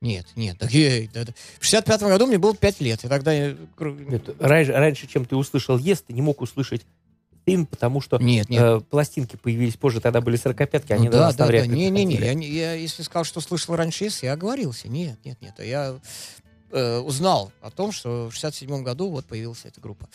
Нет, 0.00 0.26
нет. 0.34 0.58
так 0.58 0.70
я- 0.72 1.08
да, 1.14 1.24
да. 1.24 1.32
В 1.60 1.64
65 1.64 2.02
году 2.02 2.26
мне 2.26 2.38
было 2.38 2.54
5 2.56 2.80
лет, 2.80 3.04
и 3.04 3.08
тогда 3.08 3.32
я... 3.32 3.56
Нет, 3.78 4.28
раньше, 4.40 4.72
раньше, 4.72 5.06
чем 5.06 5.24
ты 5.24 5.36
услышал 5.36 5.78
Ес, 5.78 6.02
ты 6.02 6.12
не 6.12 6.20
мог 6.22 6.40
услышать 6.42 6.82
Тын, 7.46 7.66
потому 7.66 8.00
что 8.00 8.18
Нет, 8.18 8.48
нет. 8.48 8.62
э, 8.62 8.80
пластинки 8.80 9.36
появились 9.36 9.76
позже, 9.76 10.00
тогда 10.00 10.20
были 10.22 10.38
45-ки, 10.42 10.92
они 10.92 11.06
Ну 11.06 11.12
до 11.12 11.18
да, 11.18 11.32
да, 11.32 11.46
да. 11.46 11.52
ли 11.52 11.68
Не-не-не, 11.68 12.16
доходили. 12.16 12.24
я, 12.24 12.34
не- 12.34 12.48
я 12.48 12.72
если 12.72 13.02
сказал, 13.02 13.24
что 13.24 13.40
слышал 13.40 13.76
раньше 13.76 14.04
ЕС, 14.04 14.22
я 14.22 14.32
оговорился. 14.32 14.88
Нет, 14.88 15.18
нет, 15.24 15.36
нет. 15.42 15.54
Я 15.58 15.98
э, 16.70 16.98
узнал 16.98 17.52
о 17.60 17.70
том, 17.70 17.92
что 17.92 18.28
в 18.28 18.32
67 18.32 18.82
году 18.82 19.10
вот 19.10 19.26
появилась 19.26 19.64
эта 19.64 19.80
группа. 19.80 20.08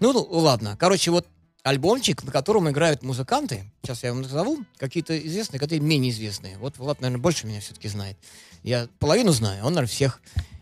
Ну, 0.00 0.12
ну, 0.12 0.26
ладно. 0.30 0.76
Короче, 0.78 1.10
вот 1.10 1.26
альбомчик, 1.62 2.22
на 2.24 2.32
котором 2.32 2.68
играют 2.68 3.02
музыканты, 3.02 3.70
сейчас 3.82 4.02
я 4.02 4.12
вам 4.12 4.22
назову, 4.22 4.58
какие-то 4.78 5.18
известные, 5.18 5.60
какие-то 5.60 5.84
менее 5.84 6.10
известные. 6.10 6.58
Вот 6.58 6.78
Влад, 6.78 7.00
наверное, 7.00 7.22
больше 7.22 7.46
меня 7.46 7.60
все-таки 7.60 7.88
знает. 7.88 8.16
Я 8.62 8.88
половину 8.98 9.32
знаю, 9.32 9.64
он, 9.64 9.72
наверное, 9.72 9.92
всех. 9.92 10.20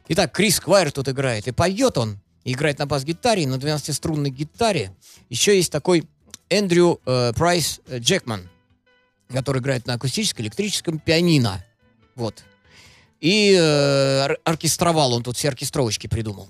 Итак, 0.09 0.33
Крис 0.33 0.61
Квайр 0.61 0.91
тут 0.93 1.09
играет, 1.09 1.47
и 1.49 1.53
поет 1.53 1.97
он, 1.97 2.19
и 2.45 2.53
играет 2.53 2.79
на 2.79 2.87
бас-гитаре, 2.87 3.47
на 3.47 3.55
12-струнной 3.55 4.31
гитаре. 4.31 4.95
Еще 5.29 5.57
есть 5.57 5.73
такой 5.73 6.09
Эндрю 6.49 7.01
э, 7.07 7.33
Прайс 7.35 7.81
э, 7.87 7.99
Джекман, 7.99 8.49
который 9.29 9.61
играет 9.61 9.87
на 9.87 9.95
акустическом, 9.95 10.45
электрическом 10.45 10.99
пианино. 10.99 11.65
Вот. 12.17 12.43
И 13.21 13.55
э, 13.59 14.25
ор- 14.25 14.39
оркестровал 14.45 15.13
он 15.13 15.23
тут 15.23 15.37
все 15.37 15.49
оркестровочки 15.49 16.07
придумал. 16.07 16.49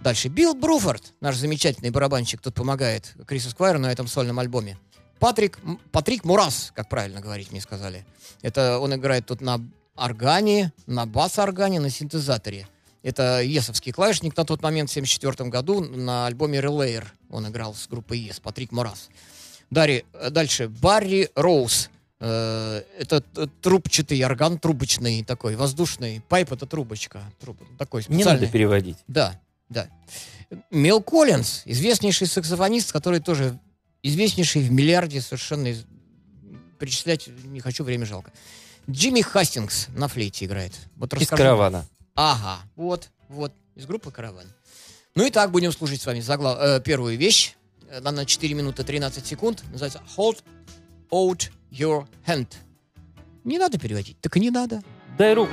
Дальше 0.00 0.28
Билл 0.28 0.54
Бруфорд, 0.54 1.12
наш 1.20 1.36
замечательный 1.36 1.90
барабанщик, 1.90 2.40
тут 2.40 2.54
помогает 2.54 3.14
Крису 3.26 3.50
Сквайру 3.50 3.78
на 3.78 3.90
этом 3.90 4.06
сольном 4.06 4.38
альбоме. 4.38 4.78
Патрик, 5.18 5.58
Патрик 5.92 6.24
Мурас, 6.24 6.72
как 6.74 6.88
правильно 6.88 7.20
говорить, 7.20 7.50
мне 7.50 7.60
сказали. 7.60 8.04
Это 8.42 8.78
он 8.78 8.94
играет 8.94 9.26
тут 9.26 9.40
на 9.40 9.60
органе, 9.96 10.72
на 10.86 11.06
бас-органе, 11.06 11.80
на 11.80 11.88
синтезаторе. 11.90 12.68
Это 13.02 13.40
есовский 13.40 13.92
клавишник 13.92 14.36
на 14.36 14.44
тот 14.44 14.62
момент, 14.62 14.90
в 14.90 14.92
1974 14.92 15.48
году, 15.48 15.80
на 15.80 16.26
альбоме 16.26 16.58
Relayer 16.58 17.04
он 17.30 17.48
играл 17.48 17.74
с 17.74 17.86
группой 17.88 18.18
Ес, 18.18 18.40
Патрик 18.40 18.72
Мурас. 18.72 19.08
Дари- 19.70 20.04
э, 20.12 20.30
дальше 20.30 20.68
Барри 20.68 21.30
Роуз. 21.34 21.88
Э, 22.18 22.82
Это 22.98 23.20
т- 23.20 23.46
трубчатый 23.60 24.22
орган, 24.24 24.58
трубочный 24.58 25.22
такой, 25.22 25.54
воздушный. 25.56 26.22
Пайп— 26.28 26.52
это 26.52 26.66
трубочка. 26.66 27.22
Труб, 27.40 27.58
такой 27.78 28.00
Не 28.08 28.16
специальный. 28.16 28.40
надо 28.42 28.52
переводить. 28.52 28.96
Да, 29.06 29.38
да. 29.68 29.88
Мел 30.70 31.02
Коллинз, 31.02 31.62
известнейший 31.66 32.26
саксофонист, 32.26 32.92
который 32.92 33.20
тоже 33.20 33.58
известнейший 34.02 34.62
в 34.62 34.70
миллиарде 34.72 35.20
совершенно 35.20 35.66
из- 35.66 35.84
перечислять 36.78 37.28
не 37.44 37.60
хочу, 37.60 37.84
время 37.84 38.06
жалко. 38.06 38.32
Джимми 38.88 39.20
Хастингс 39.20 39.88
на 39.88 40.08
флейте 40.08 40.44
играет. 40.44 40.72
Вот 40.96 41.12
Из 41.14 41.20
расскажи. 41.22 41.42
каравана. 41.42 41.84
Ага, 42.14 42.60
вот, 42.76 43.10
вот, 43.28 43.52
из 43.74 43.84
группы 43.86 44.10
«Караван». 44.10 44.46
Ну 45.14 45.26
и 45.26 45.30
так 45.30 45.50
будем 45.50 45.72
слушать 45.72 46.00
с 46.00 46.06
вами 46.06 46.20
загла- 46.20 46.76
э, 46.78 46.80
первую 46.80 47.18
вещь. 47.18 47.54
Э, 47.90 47.98
Она 47.98 48.12
на 48.12 48.26
4 48.26 48.54
минуты 48.54 48.84
13 48.84 49.26
секунд. 49.26 49.62
Называется 49.72 50.00
«Hold 50.16 50.42
out 51.10 51.50
your 51.70 52.06
hand». 52.26 52.48
Не 53.44 53.58
надо 53.58 53.78
переводить, 53.78 54.18
так 54.20 54.36
и 54.36 54.40
не 54.40 54.50
надо. 54.50 54.82
Дай 55.18 55.34
руку. 55.34 55.52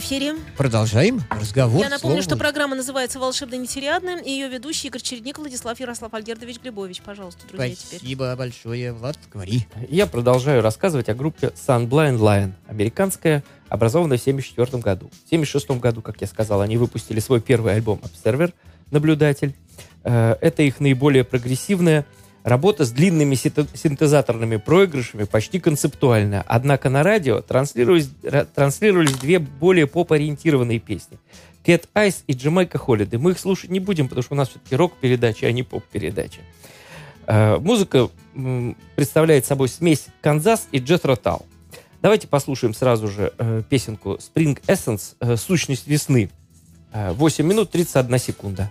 Эфире. 0.00 0.34
Продолжаем 0.56 1.22
разговор. 1.30 1.82
Я 1.82 1.88
напомню, 1.88 2.22
Слово 2.22 2.22
что 2.22 2.36
программа 2.36 2.74
называется 2.74 3.20
«Волшебно 3.20 3.54
нетериадным», 3.54 4.18
и 4.18 4.30
ее 4.30 4.48
ведущий 4.48 4.88
Игорь 4.88 5.00
Чередник, 5.00 5.38
Владислав 5.38 5.78
Ярослав 5.78 6.12
Альгердович 6.12 6.58
Глебович. 6.60 7.00
Пожалуйста, 7.02 7.46
друзья, 7.46 7.74
теперь. 7.74 7.98
Спасибо 7.98 8.34
большое, 8.36 8.92
Влад, 8.92 9.18
говори. 9.32 9.66
Я 9.88 10.06
продолжаю 10.06 10.62
рассказывать 10.62 11.08
о 11.08 11.14
группе 11.14 11.52
Sunblind 11.54 12.18
Lion, 12.18 12.52
американская, 12.66 13.44
образованная 13.68 14.18
в 14.18 14.22
1974 14.22 14.82
году. 14.82 15.06
В 15.06 15.26
1976 15.26 15.80
году, 15.80 16.02
как 16.02 16.20
я 16.20 16.26
сказал, 16.26 16.60
они 16.60 16.76
выпустили 16.76 17.20
свой 17.20 17.40
первый 17.40 17.74
альбом 17.74 18.00
Observer, 18.02 18.52
наблюдатель. 18.90 19.54
Э, 20.02 20.36
Это 20.40 20.62
их 20.62 20.80
наиболее 20.80 21.24
прогрессивная 21.24 22.06
работа 22.42 22.84
с 22.84 22.90
длинными 22.90 23.34
синте- 23.34 23.66
синтезаторными 23.74 24.56
проигрышами, 24.56 25.24
почти 25.24 25.60
концептуальная. 25.60 26.44
Однако 26.46 26.90
на 26.90 27.02
радио 27.02 27.40
транслировались, 27.40 28.10
ра- 28.22 28.46
транслировались 28.52 29.12
две 29.16 29.38
более 29.38 29.86
поп-ориентированные 29.86 30.78
песни. 30.78 31.18
Cat 31.64 31.84
Eyes 31.94 32.16
и 32.26 32.32
Jamaica 32.32 32.82
Holiday. 32.84 33.18
Мы 33.18 33.32
их 33.32 33.38
слушать 33.38 33.70
не 33.70 33.80
будем, 33.80 34.08
потому 34.08 34.22
что 34.22 34.34
у 34.34 34.36
нас 34.36 34.48
все-таки 34.48 34.76
рок-передача, 34.76 35.46
а 35.46 35.52
не 35.52 35.62
поп-передача. 35.62 36.40
Э, 37.26 37.58
Музыка 37.58 38.08
представляет 38.96 39.44
собой 39.44 39.68
смесь 39.68 40.06
Канзас 40.22 40.68
и 40.72 40.78
Джетро 40.78 41.16
Тал. 41.16 41.44
Давайте 42.00 42.26
послушаем 42.28 42.72
сразу 42.72 43.08
же 43.08 43.32
э, 43.36 43.62
песенку 43.68 44.18
Spring 44.18 44.58
Essence 44.66 45.14
э, 45.20 45.36
«Сущность 45.36 45.86
весны». 45.86 46.30
Э, 46.92 47.12
8 47.12 47.44
минут 47.46 47.70
31 47.70 48.18
секунда. 48.18 48.70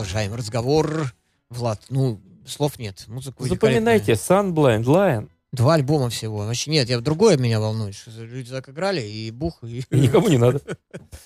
Продолжаем 0.00 0.34
разговор. 0.34 1.14
Влад, 1.50 1.78
ну, 1.90 2.22
слов 2.46 2.78
нет. 2.78 3.04
Музыку 3.06 3.46
Запоминайте, 3.46 4.12
Sunblind 4.12 4.84
Lion. 4.84 5.28
Два 5.52 5.74
альбома 5.74 6.08
всего. 6.08 6.38
Вообще 6.38 6.70
нет, 6.70 6.88
я 6.88 6.98
другое 7.00 7.36
меня 7.36 7.60
волнует. 7.60 7.94
Что 7.94 8.24
люди 8.24 8.50
так 8.50 8.70
играли, 8.70 9.02
и 9.02 9.30
бух, 9.30 9.62
и... 9.62 9.80
И 9.90 10.00
никому 10.00 10.28
не 10.28 10.38
надо. 10.38 10.62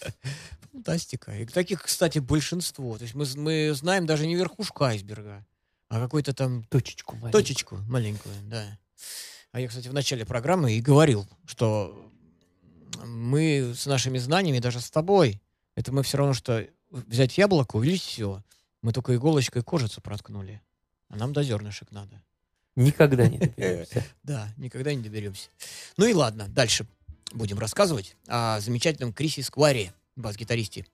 Фантастика. 0.72 1.30
И 1.38 1.46
таких, 1.46 1.84
кстати, 1.84 2.18
большинство. 2.18 2.98
То 2.98 3.04
есть 3.04 3.14
мы, 3.14 3.26
мы 3.36 3.72
знаем 3.74 4.06
даже 4.06 4.26
не 4.26 4.34
верхушку 4.34 4.82
айсберга, 4.82 5.46
а 5.88 6.00
какой-то 6.00 6.34
там 6.34 6.64
Точечку 6.64 7.14
маленькую. 7.14 7.44
точечку 7.44 7.76
маленькую, 7.88 8.34
да. 8.50 8.76
А 9.52 9.60
я, 9.60 9.68
кстати, 9.68 9.86
в 9.86 9.94
начале 9.94 10.26
программы 10.26 10.72
и 10.72 10.80
говорил, 10.80 11.28
что 11.46 12.10
мы 13.04 13.72
с 13.76 13.86
нашими 13.86 14.18
знаниями, 14.18 14.58
даже 14.58 14.80
с 14.80 14.90
тобой, 14.90 15.40
это 15.76 15.92
мы 15.92 16.02
все 16.02 16.18
равно, 16.18 16.34
что 16.34 16.66
взять 16.90 17.38
яблоко, 17.38 17.76
увидеть 17.76 18.02
все. 18.02 18.42
Мы 18.84 18.92
только 18.92 19.16
иголочкой 19.16 19.62
кожицу 19.62 20.02
проткнули. 20.02 20.60
А 21.08 21.16
нам 21.16 21.32
до 21.32 21.42
зернышек 21.42 21.90
надо. 21.90 22.22
Никогда 22.76 23.26
не 23.28 23.38
доберемся. 23.38 24.04
Да, 24.22 24.52
никогда 24.58 24.92
не 24.92 25.02
доберемся. 25.02 25.48
Ну 25.96 26.04
и 26.04 26.12
ладно, 26.12 26.48
дальше 26.48 26.86
будем 27.32 27.58
рассказывать 27.58 28.14
о 28.28 28.60
замечательном 28.60 29.14
Крисе 29.14 29.42
Скваре, 29.42 29.94
бас-гитаристе 30.16 30.84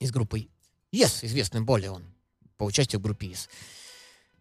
из 0.00 0.10
группы 0.10 0.48
Yes, 0.90 1.20
известным 1.22 1.64
более 1.64 1.92
он 1.92 2.02
по 2.56 2.64
участию 2.64 2.98
в 2.98 3.04
группе 3.04 3.28
Yes. 3.28 3.48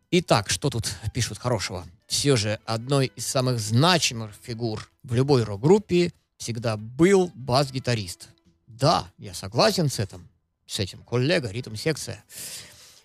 Итак, 0.10 0.50
что 0.50 0.72
тут 0.72 0.92
пишут 1.14 1.38
хорошего? 1.38 1.86
Все 2.08 2.36
же 2.36 2.60
одной 2.66 3.12
из 3.16 3.28
самых 3.28 3.60
значимых 3.60 4.34
фигур 4.42 4.90
в 5.04 5.14
любой 5.14 5.44
рок-группе 5.44 6.12
всегда 6.38 6.78
был 6.78 7.32
бас-гитарист. 7.36 8.30
Да, 8.66 9.12
я 9.20 9.36
согласен 9.36 9.90
с 9.90 10.00
этим, 10.00 10.28
с 10.66 10.80
этим, 10.80 11.04
коллега, 11.04 11.50
ритм-секция. 11.50 12.24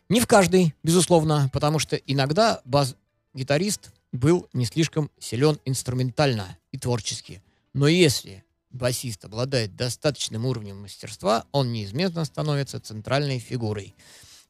Не 0.09 0.21
в 0.21 0.27
каждой, 0.27 0.75
безусловно, 0.83 1.51
потому 1.53 1.79
что 1.79 1.97
иногда 1.97 2.61
бас-гитарист 2.65 3.93
был 4.13 4.49
не 4.53 4.65
слишком 4.65 5.11
силен 5.19 5.59
инструментально 5.65 6.59
и 6.73 6.79
творчески. 6.79 7.43
Но 7.75 7.89
если 7.89 8.45
басист 8.71 9.25
обладает 9.25 9.77
достаточным 9.77 10.47
уровнем 10.47 10.83
мастерства, 10.83 11.45
он 11.53 11.73
неизменно 11.73 12.25
становится 12.25 12.81
центральной 12.81 13.39
фигурой. 13.39 13.95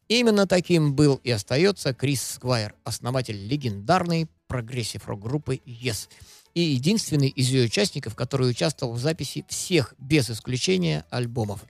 Именно 0.09 0.47
таким 0.47 0.95
был 0.95 1.21
и 1.23 1.31
остается 1.31 1.93
Крис 1.93 2.23
Сквайр, 2.23 2.75
основатель 2.85 3.37
легендарной 3.37 4.29
прогрессив-рок 4.47 5.21
группы 5.21 5.57
Yes 5.67 6.09
и 6.55 6.61
единственный 6.61 7.29
из 7.29 7.51
ее 7.51 7.67
участников, 7.67 8.15
который 8.15 8.51
участвовал 8.51 8.95
в 8.95 8.99
записи 8.99 9.45
всех, 9.49 9.95
без 9.99 10.31
исключения, 10.31 11.05
альбомов. 11.11 11.65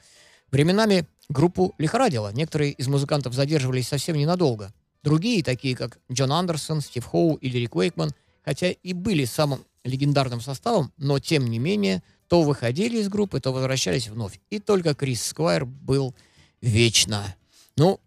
Временами 0.50 1.06
группу 1.28 1.74
лихорадило, 1.78 2.32
некоторые 2.32 2.72
из 2.72 2.88
музыкантов 2.88 3.34
задерживались 3.34 3.88
совсем 3.88 4.16
ненадолго. 4.16 4.72
Другие, 5.02 5.42
такие 5.42 5.76
как 5.76 5.98
Джон 6.10 6.32
Андерсон, 6.32 6.80
Стив 6.80 7.04
Хоу 7.04 7.36
или 7.36 7.58
Рик 7.58 7.76
Уэйкман, 7.76 8.12
хотя 8.44 8.70
и 8.70 8.92
были 8.92 9.24
самым 9.24 9.64
легендарным 9.84 10.40
составом, 10.40 10.92
но 10.96 11.18
тем 11.18 11.46
не 11.46 11.58
менее 11.58 12.02
то 12.28 12.42
выходили 12.42 12.98
из 12.98 13.08
группы, 13.08 13.40
то 13.40 13.52
возвращались 13.52 14.08
вновь. 14.08 14.38
И 14.50 14.58
только 14.58 14.94
Крис 14.94 15.24
Сквайр 15.24 15.64
был 15.64 16.14
вечно. 16.60 17.34
Ну, 17.76 18.00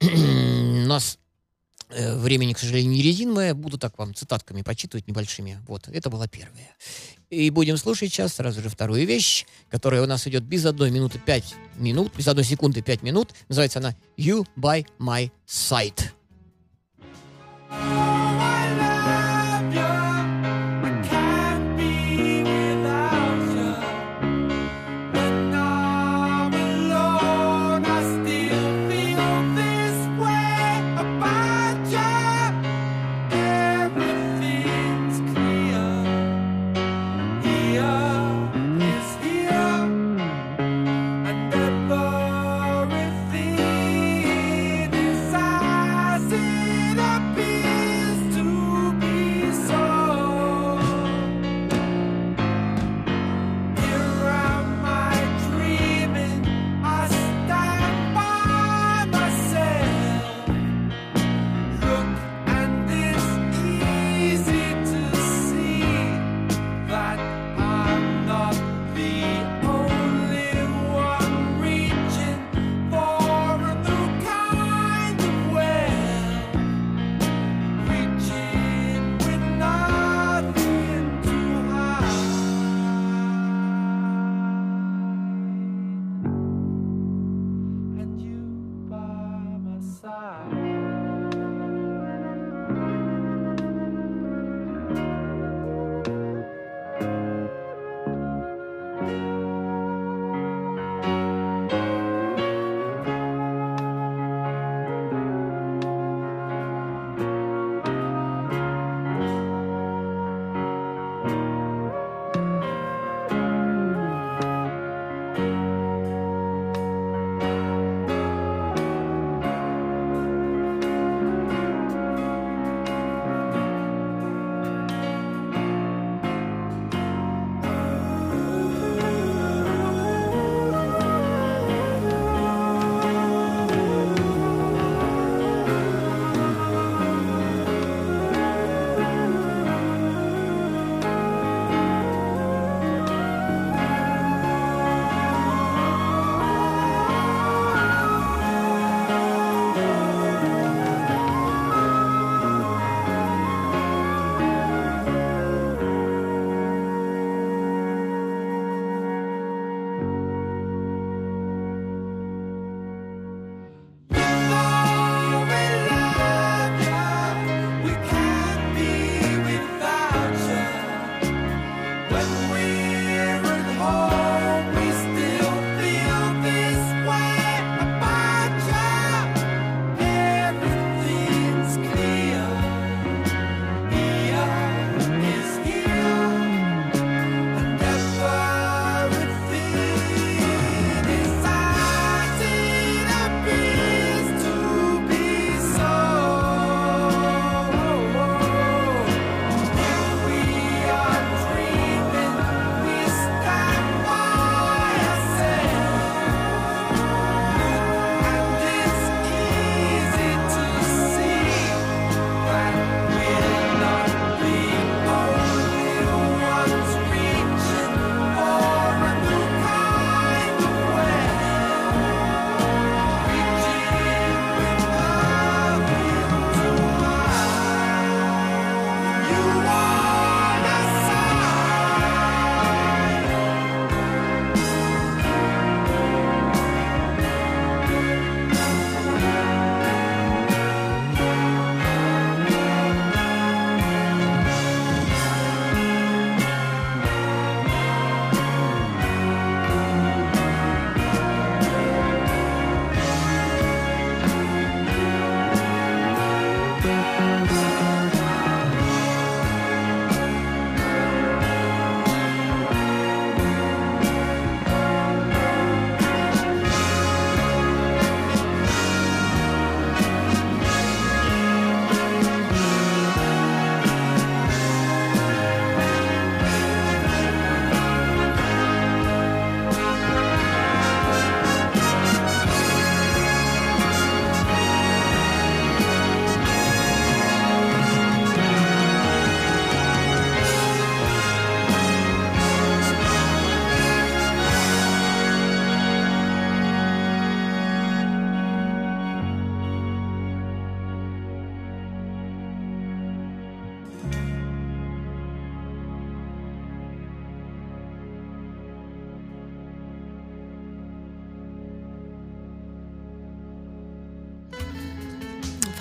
нас 0.86 1.18
времени, 1.96 2.52
к 2.52 2.58
сожалению, 2.58 2.92
не 2.92 3.02
резиновое. 3.02 3.54
Буду 3.54 3.78
так 3.78 3.98
вам 3.98 4.14
цитатками 4.14 4.62
почитывать 4.62 5.06
небольшими. 5.08 5.58
Вот, 5.66 5.88
это 5.88 6.10
была 6.10 6.26
первая. 6.28 6.70
И 7.30 7.48
будем 7.50 7.76
слушать 7.76 8.12
сейчас 8.12 8.34
сразу 8.34 8.60
же 8.60 8.68
вторую 8.68 9.06
вещь, 9.06 9.46
которая 9.70 10.02
у 10.02 10.06
нас 10.06 10.26
идет 10.26 10.42
без 10.42 10.66
одной 10.66 10.90
минуты 10.90 11.18
пять 11.18 11.54
минут, 11.76 12.12
без 12.16 12.28
одной 12.28 12.44
секунды 12.44 12.82
пять 12.82 13.02
минут. 13.02 13.32
Называется 13.48 13.78
она 13.78 13.96
«You 14.18 14.46
by 14.56 14.86
my 14.98 15.30
side». 15.46 16.12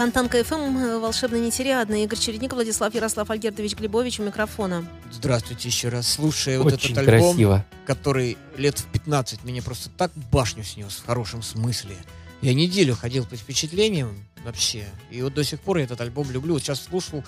Фонтанка 0.02 0.44
ФМ, 0.44 0.78
э, 0.80 0.98
волшебно 0.98 1.36
нетериадно. 1.36 2.04
Игорь 2.04 2.18
Чередников, 2.18 2.56
Владислав 2.56 2.92
Ярослав 2.96 3.30
Альгердович 3.30 3.76
Глебович 3.76 4.20
у 4.20 4.24
микрофона. 4.24 4.84
Здравствуйте 5.12 5.68
еще 5.68 5.90
раз. 5.90 6.08
Слушая 6.08 6.58
вот 6.58 6.74
этот 6.74 6.98
альбом, 6.98 7.36
красиво. 7.36 7.66
который 7.86 8.36
лет 8.58 8.80
в 8.80 8.86
15 8.86 9.44
мне 9.44 9.62
просто 9.62 9.92
так 9.92 10.12
башню 10.32 10.64
снес 10.64 10.94
в 10.94 11.06
хорошем 11.06 11.44
смысле. 11.44 11.96
Я 12.42 12.56
неделю 12.56 12.96
ходил 12.96 13.28
по 13.28 13.36
впечатлениям 13.36 14.26
вообще. 14.44 14.86
И 15.12 15.22
вот 15.22 15.36
до 15.36 15.44
сих 15.44 15.60
пор 15.60 15.78
я 15.78 15.84
этот 15.84 16.02
альбом 16.02 16.32
люблю. 16.32 16.56
Вот 16.56 16.64
сейчас 16.64 16.82
слушал 16.82 17.24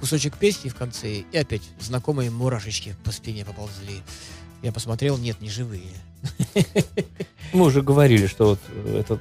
кусочек 0.00 0.38
песни 0.38 0.70
в 0.70 0.74
конце, 0.74 1.24
и 1.30 1.36
опять 1.36 1.62
знакомые 1.78 2.30
мурашечки 2.30 2.96
по 3.04 3.12
спине 3.12 3.44
поползли. 3.44 4.00
Я 4.62 4.72
посмотрел, 4.72 5.18
нет, 5.18 5.42
не 5.42 5.50
живые. 5.50 5.92
Мы 7.52 7.66
уже 7.66 7.82
говорили, 7.82 8.26
что 8.28 8.46
вот 8.46 8.60
э, 8.68 9.00
это 9.00 9.20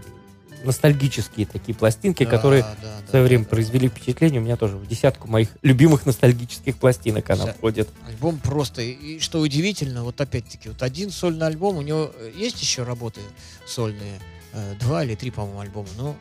ностальгические 0.64 1.46
такие 1.46 1.76
пластинки, 1.76 2.26
которые 2.26 2.64
Да, 2.64 2.76
да, 2.82 3.06
в 3.06 3.10
свое 3.10 3.24
да, 3.24 3.28
время 3.28 3.44
да. 3.44 3.50
произвели 3.50 3.88
впечатление. 3.90 4.42
У 4.42 4.44
меня 4.44 4.56
тоже 4.58 4.78
в 4.78 4.88
десятку 4.88 5.28
моих 5.28 5.50
любимых 5.62 6.06
ностальгических 6.06 6.78
пластинок 6.78 7.30
она 7.30 7.46
Да. 7.48 7.54
входит. 7.54 7.90
Альбом 8.08 8.38
просто. 8.40 8.82
И 8.82 9.20
что 9.20 9.40
удивительно, 9.40 10.04
вот 10.04 10.20
опять-таки, 10.22 10.70
вот 10.70 10.82
один 10.82 11.12
сольный 11.12 11.48
альбом, 11.48 11.78
у 11.78 11.82
него 11.82 12.12
э, 12.16 12.32
есть 12.36 12.62
еще 12.62 12.84
работы 12.84 13.22
сольные, 13.66 14.20
э, 14.54 14.76
два 14.80 15.04
или 15.04 15.16
три, 15.16 15.32
по-моему, 15.32 15.60
альбома, 15.60 15.88
но 15.98 16.16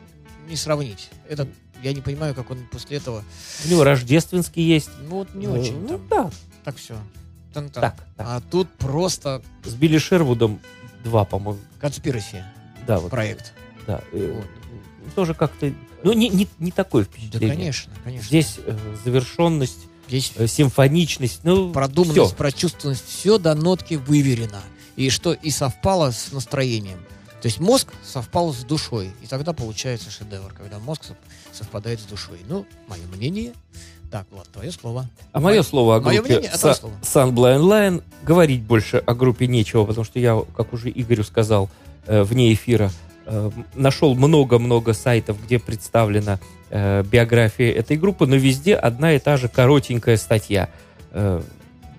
не 0.49 0.55
сравнить. 0.55 1.09
Это 1.29 1.47
я 1.81 1.93
не 1.93 2.01
понимаю, 2.01 2.33
как 2.35 2.49
он 2.51 2.59
после 2.71 2.97
этого. 2.97 3.23
У 3.65 3.69
него 3.69 3.83
рождественский 3.83 4.63
есть. 4.63 4.89
Ну 5.09 5.17
вот 5.17 5.35
не 5.35 5.45
Э, 5.45 5.49
очень 5.49 5.79
Ну 5.81 5.99
там. 5.99 6.07
да, 6.09 6.31
Так 6.63 6.77
все. 6.77 6.95
Там, 7.53 7.69
там. 7.69 7.81
так, 7.83 7.95
так. 8.17 8.27
А 8.27 8.41
тут 8.41 8.69
просто 8.73 9.41
С 9.63 9.73
Билли 9.75 9.97
Шервудом 9.99 10.59
два, 11.03 11.23
по-моему. 11.25 11.59
конспираси 11.79 12.43
Да, 12.87 12.99
вот. 12.99 13.11
проект. 13.11 13.53
Да. 13.87 14.01
э, 14.11 14.33
Вот. 14.35 15.13
Тоже 15.15 15.33
как-то... 15.33 15.73
Ну, 16.03 16.13
не, 16.13 16.29
не, 16.29 16.47
не 16.59 16.71
такое 16.71 17.05
Да, 17.05 17.09
впечатление. 17.11 17.55
конечно, 17.57 17.93
конечно. 18.03 18.27
Здесь 18.27 18.59
э, 18.65 18.77
завершенность, 19.05 19.79
Здесь 20.07 20.33
э, 20.35 20.47
симфоничность, 20.47 21.41
ну, 21.43 21.71
продуманность, 21.71 22.27
всё. 22.27 22.35
прочувствованность, 22.35 23.05
все 23.07 23.37
до 23.37 23.55
нотки 23.55 23.95
выверено. 23.95 24.61
И 24.95 25.09
что 25.09 25.33
и 25.33 25.49
совпало 25.49 26.11
с 26.11 26.31
настроением. 26.31 26.99
То 27.41 27.47
есть 27.47 27.59
мозг 27.59 27.93
совпал 28.05 28.53
с 28.53 28.63
душой. 28.63 29.11
И 29.21 29.27
тогда 29.27 29.53
получается 29.53 30.11
шедевр, 30.11 30.53
когда 30.53 30.79
мозг 30.79 31.03
сов- 31.05 31.17
совпадает 31.51 31.99
с 31.99 32.03
душой. 32.03 32.39
Ну, 32.47 32.65
мое 32.87 33.01
мнение. 33.15 33.53
Так, 34.11 34.27
Влад, 34.31 34.47
твое 34.49 34.71
слово. 34.71 35.09
А 35.31 35.39
мое 35.39 35.63
слово 35.63 35.95
о 35.95 35.99
группе 35.99 36.21
мнение, 36.21 36.51
а 36.53 36.57
слово. 36.57 36.93
Sunblind 37.01 37.61
Line 37.61 38.03
говорить 38.23 38.61
больше 38.61 38.97
о 38.97 39.15
группе 39.15 39.47
нечего, 39.47 39.85
потому 39.85 40.05
что 40.05 40.19
я, 40.19 40.39
как 40.55 40.71
уже 40.73 40.89
Игорю 40.91 41.23
сказал 41.23 41.69
э, 42.05 42.21
вне 42.23 42.53
эфира, 42.53 42.91
нашел 43.75 44.15
много-много 44.15 44.93
сайтов, 44.93 45.37
где 45.43 45.59
представлена 45.59 46.39
э, 46.69 47.03
биография 47.03 47.71
этой 47.71 47.97
группы, 47.97 48.25
но 48.25 48.35
везде 48.35 48.75
одна 48.75 49.13
и 49.13 49.19
та 49.19 49.37
же 49.37 49.47
коротенькая 49.47 50.17
статья. 50.17 50.69
Э, 51.11 51.41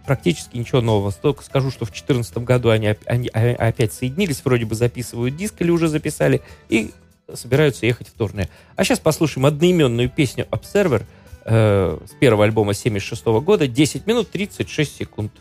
практически 0.04 0.56
ничего 0.56 0.80
нового. 0.80 1.12
Только 1.12 1.42
скажу, 1.42 1.70
что 1.70 1.84
в 1.84 1.88
2014 1.88 2.38
году 2.38 2.70
они, 2.70 2.94
они 3.06 3.30
а- 3.32 3.68
опять 3.68 3.92
соединились, 3.92 4.42
вроде 4.44 4.66
бы 4.66 4.74
записывают 4.74 5.36
диск 5.36 5.60
или 5.60 5.70
уже 5.70 5.88
записали, 5.88 6.42
и 6.68 6.90
собираются 7.32 7.86
ехать 7.86 8.08
в 8.08 8.12
турне. 8.12 8.48
А 8.76 8.84
сейчас 8.84 9.00
послушаем 9.00 9.46
одноименную 9.46 10.10
песню 10.10 10.46
Observer 10.50 11.04
э, 11.44 11.98
с 12.06 12.12
первого 12.20 12.44
альбома 12.44 12.74
76 12.74 13.24
года, 13.24 13.66
10 13.66 14.06
минут 14.06 14.30
36 14.30 14.96
секунд. 14.96 15.32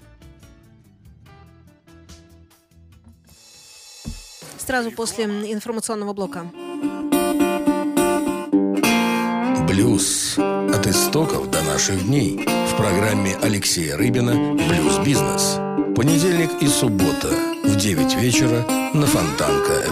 Сразу 4.66 4.92
после 4.92 5.26
информационного 5.26 6.14
блока. 6.14 6.46
Блюз. 9.68 10.36
От 10.38 10.88
истоков 10.88 11.52
до 11.52 11.62
наших 11.64 12.06
дней. 12.08 12.46
В 12.72 12.78
программе 12.78 13.36
Алексея 13.42 13.98
Рыбина 13.98 14.54
«Блюз-бизнес». 14.54 15.60
Понедельник 15.96 16.50
и 16.62 16.68
суббота 16.68 17.30
в 17.64 17.76
9 17.76 18.16
вечера 18.16 18.66
на 18.94 19.06
Фонтанка 19.06 19.92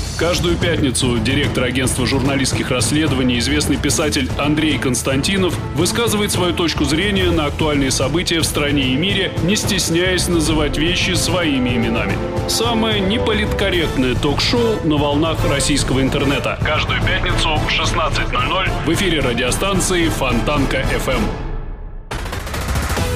Каждую 0.21 0.55
пятницу 0.55 1.17
директор 1.17 1.63
агентства 1.63 2.05
журналистских 2.05 2.69
расследований, 2.69 3.39
известный 3.39 3.75
писатель 3.75 4.29
Андрей 4.37 4.77
Константинов 4.77 5.57
высказывает 5.73 6.31
свою 6.31 6.53
точку 6.53 6.85
зрения 6.85 7.31
на 7.31 7.47
актуальные 7.47 7.89
события 7.89 8.39
в 8.39 8.43
стране 8.43 8.93
и 8.93 8.95
мире, 8.95 9.31
не 9.41 9.55
стесняясь 9.55 10.27
называть 10.27 10.77
вещи 10.77 11.15
своими 11.15 11.71
именами. 11.71 12.15
Самое 12.47 12.99
неполиткорректное 12.99 14.13
ток-шоу 14.13 14.75
на 14.83 14.97
волнах 14.97 15.39
российского 15.49 16.03
интернета. 16.03 16.59
Каждую 16.61 17.01
пятницу 17.01 17.55
в 17.55 17.67
16.00 17.67 18.69
в 18.85 18.93
эфире 18.93 19.21
радиостанции 19.21 20.07
Фонтанка 20.07 20.81
FM. 21.03 21.21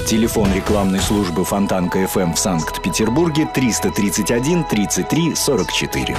Телефон 0.08 0.52
рекламной 0.56 1.02
службы 1.02 1.46
Фонтанка 1.46 2.00
FM 2.00 2.34
в 2.34 2.40
Санкт-Петербурге 2.40 3.48
331 3.54 4.64
33 4.64 5.36
44. 5.36 6.18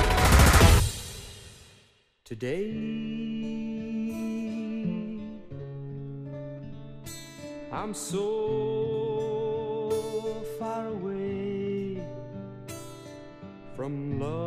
Today, 2.27 2.73
I'm 7.71 7.95
so 7.95 9.93
far 10.59 10.89
away 10.89 12.05
from 13.77 14.19
love. 14.19 14.41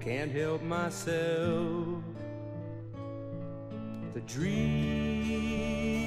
Can't 0.00 0.32
help 0.32 0.62
myself. 0.62 2.02
The 4.14 4.20
dream 4.22 5.99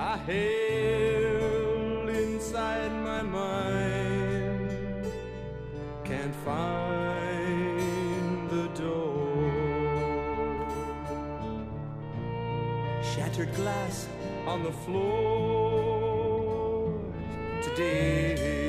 I 0.00 0.16
held 0.16 2.08
inside 2.08 2.92
my 3.02 3.20
mind 3.20 4.70
can't 6.04 6.34
find 6.44 7.80
the 8.48 8.68
door. 8.80 9.50
Shattered 13.02 13.52
glass 13.56 14.06
on 14.46 14.62
the 14.62 14.70
floor 14.70 15.34
today. 17.64 18.67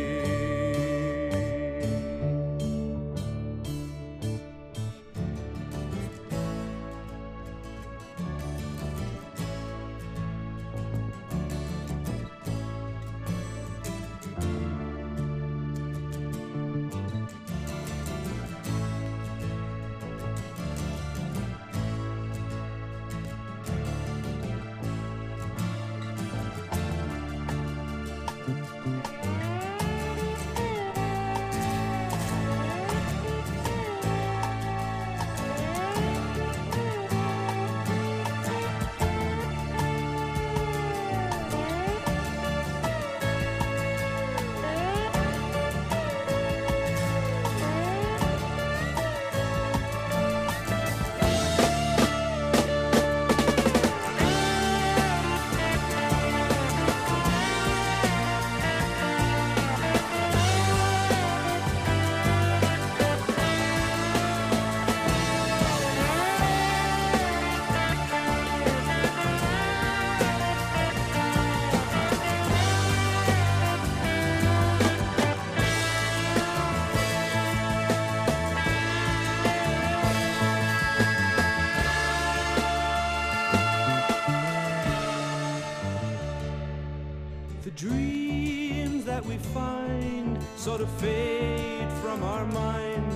to 90.80 90.88
fade 90.88 91.92
from 92.02 92.24
our 92.24 92.46
mind? 92.46 93.12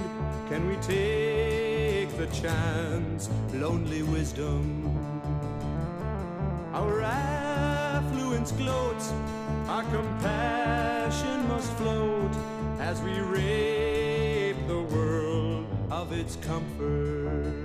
Can 0.49 0.67
we 0.67 0.75
take 0.81 2.09
the 2.17 2.27
chance? 2.33 3.29
Lonely 3.53 4.03
wisdom. 4.03 4.91
Our 6.73 7.01
affluence 7.03 8.51
gloats, 8.51 9.13
our 9.69 9.83
compassion 9.83 11.47
must 11.47 11.71
float 11.77 12.35
as 12.79 13.01
we 13.01 13.17
rape 13.21 14.57
the 14.67 14.81
world 14.81 15.65
of 15.89 16.11
its 16.11 16.35
comfort. 16.35 17.62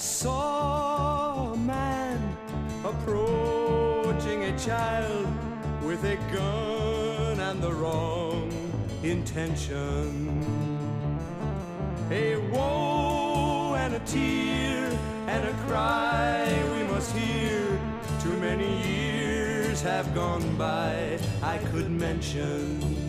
saw 0.00 1.52
a 1.52 1.56
man 1.58 2.36
approaching 2.84 4.44
a 4.44 4.58
child 4.58 5.28
with 5.82 6.02
a 6.04 6.16
gun 6.32 7.38
and 7.38 7.62
the 7.62 7.70
wrong 7.70 8.50
intention. 9.02 10.08
A 12.10 12.36
woe 12.50 13.74
and 13.76 13.94
a 13.94 14.00
tear 14.00 14.98
and 15.26 15.46
a 15.46 15.52
cry 15.68 16.48
we 16.72 16.82
must 16.84 17.14
hear. 17.14 17.78
Too 18.22 18.36
many 18.38 18.82
years 18.88 19.82
have 19.82 20.14
gone 20.14 20.56
by, 20.56 21.18
I 21.42 21.58
could 21.58 21.90
mention. 21.90 22.99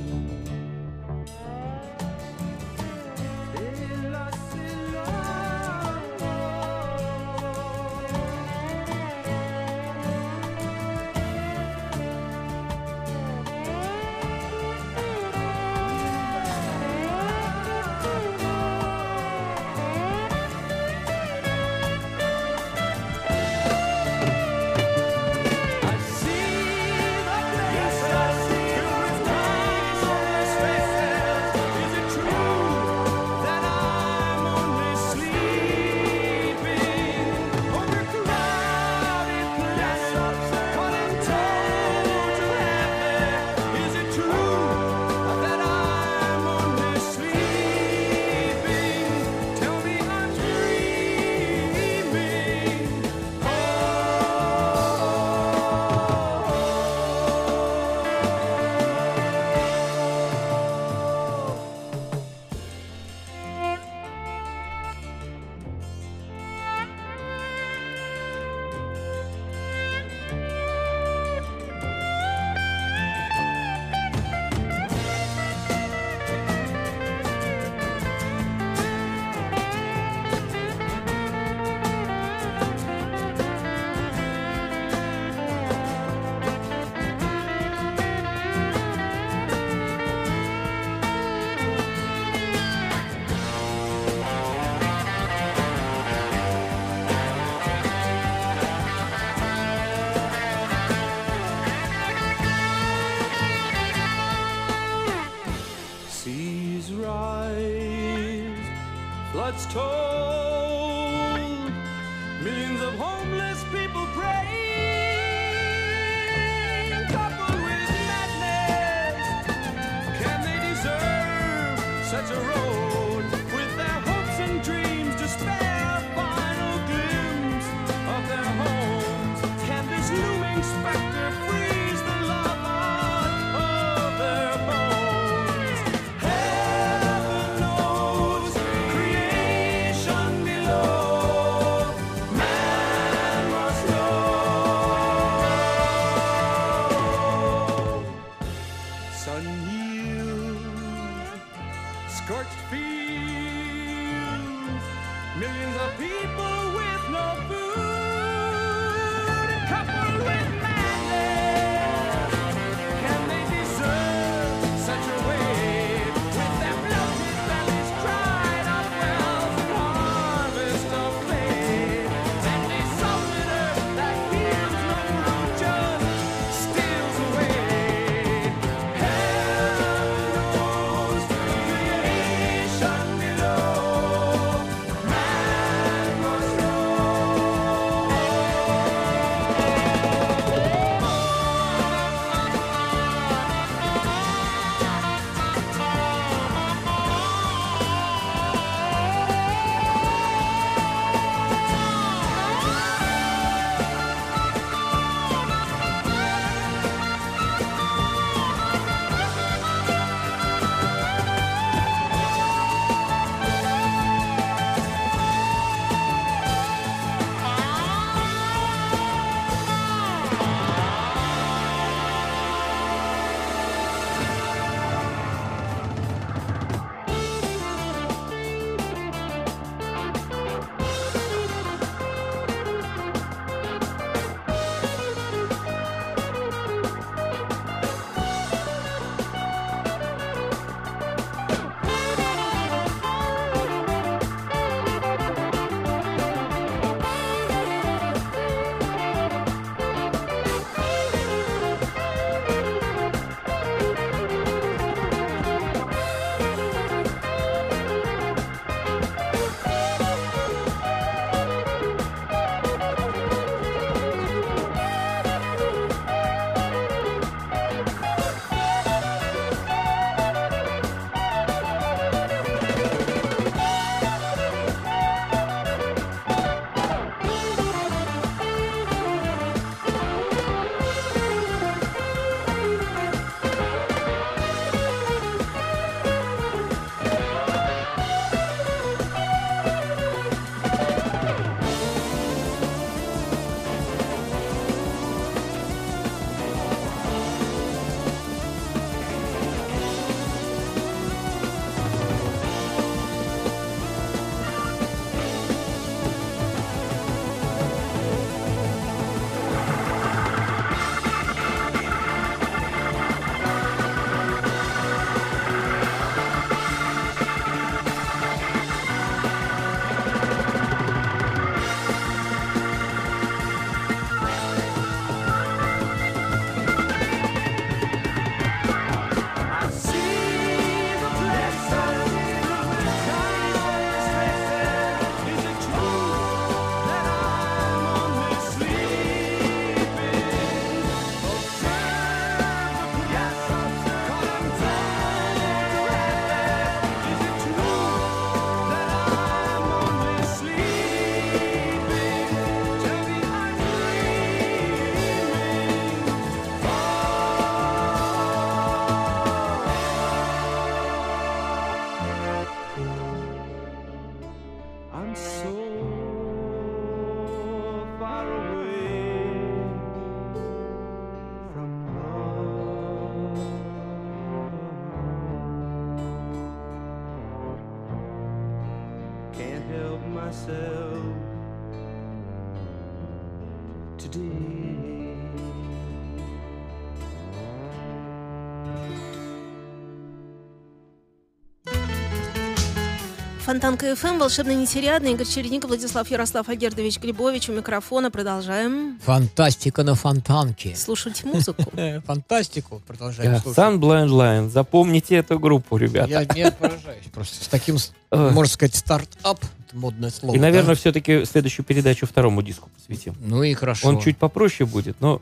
Фонтанка 393.52 393.97
ФМ, 393.97 394.18
волшебный 394.18 394.56
нетериадный, 394.56 395.12
Игорь 395.12 395.28
Чередник, 395.28 395.66
Владислав 395.66 396.10
Ярослав 396.10 396.47
Агердович 396.47 396.99
Глебович 396.99 397.49
у 397.49 397.52
микрофона. 397.52 398.10
Продолжаем 398.10 398.97
Фантастика 399.04 399.84
на 399.84 399.93
фонтанке. 399.95 400.74
слушать 400.74 401.26
музыку. 401.26 401.70
Фантастику 402.06 402.82
продолжаем 402.88 403.41
слушать. 403.41 403.60
Sunblind 403.60 404.08
Lion. 404.08 404.49
Запомните 404.49 405.18
эту 405.18 405.38
группу, 405.38 405.76
ребята. 405.76 406.10
Я 406.10 406.24
не 406.24 406.49
поражаюсь 406.49 407.04
просто. 407.12 407.43
С 407.43 407.49
таким, 407.49 407.76
можно 408.10 408.54
сказать, 408.54 408.74
стартап, 408.74 409.43
это 409.68 409.76
модное 409.76 410.12
слово. 410.12 410.34
И, 410.34 410.39
наверное, 410.39 410.76
да? 410.76 410.80
все-таки 410.80 411.26
следующую 411.26 411.66
передачу 411.66 412.08
второму 412.08 412.41
диску 412.41 412.70
посвятим. 412.70 413.18
Ну 413.20 413.43
и 413.43 413.54
хорошо. 413.54 413.86
Он 413.89 413.99
чуть 413.99 414.16
попроще 414.18 414.66
будет, 414.66 414.95
но, 415.02 415.22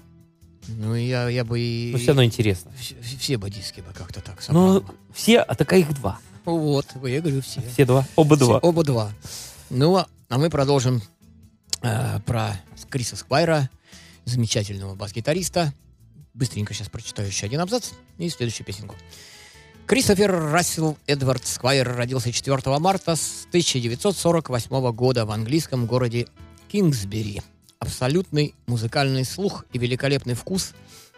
Ну 0.68 0.94
я, 0.94 1.30
я 1.30 1.44
бы 1.44 1.60
и... 1.60 1.90
но 1.94 1.98
все 1.98 2.10
равно 2.10 2.24
интересно. 2.24 2.72
Все, 2.80 2.94
все 3.02 3.40
бы 3.40 3.50
диски 3.50 3.82
бы 3.82 3.92
как-то 3.92 4.22
так 4.22 4.40
собрал. 4.40 4.82
Бы. 4.82 4.94
все, 5.16 5.40
а 5.40 5.56
так 5.56 5.74
их 5.74 5.92
два. 5.96 6.20
Вот, 6.58 6.88
я 7.04 7.22
говорю 7.22 7.42
все. 7.42 7.62
Все 7.74 7.86
два. 7.86 8.06
Оба 8.16 8.36
Все, 8.36 8.46
два. 8.46 8.58
Оба 8.60 8.84
два. 8.84 9.12
Ну, 9.70 9.98
а 9.98 10.08
а 10.30 10.38
мы 10.38 10.52
продолжим 10.52 11.02
э, 11.82 12.20
про 12.20 12.62
Криса 12.88 13.16
Сквайра, 13.16 13.68
замечательного 14.26 14.94
бас-гитариста. 14.94 15.74
Быстренько 16.36 16.76
сейчас 16.76 16.88
прочитаю 16.88 17.28
еще 17.28 17.48
один 17.48 17.60
абзац 17.62 17.90
и 18.20 18.30
следующую 18.30 18.66
песенку. 18.66 18.96
Кристофер 19.88 20.32
Рассел 20.32 21.00
Эдвард 21.08 21.48
Сквайр 21.48 21.96
родился 21.96 22.32
4 22.32 22.62
марта 22.78 23.16
с 23.16 23.46
1948 23.48 24.92
года 24.92 25.26
в 25.26 25.32
английском 25.32 25.88
городе 25.88 26.28
Кингсбери. 26.72 27.42
Абсолютный 27.80 28.54
музыкальный 28.68 29.26
слух 29.26 29.66
и 29.74 29.80
великолепный 29.80 30.36
вкус 30.36 30.74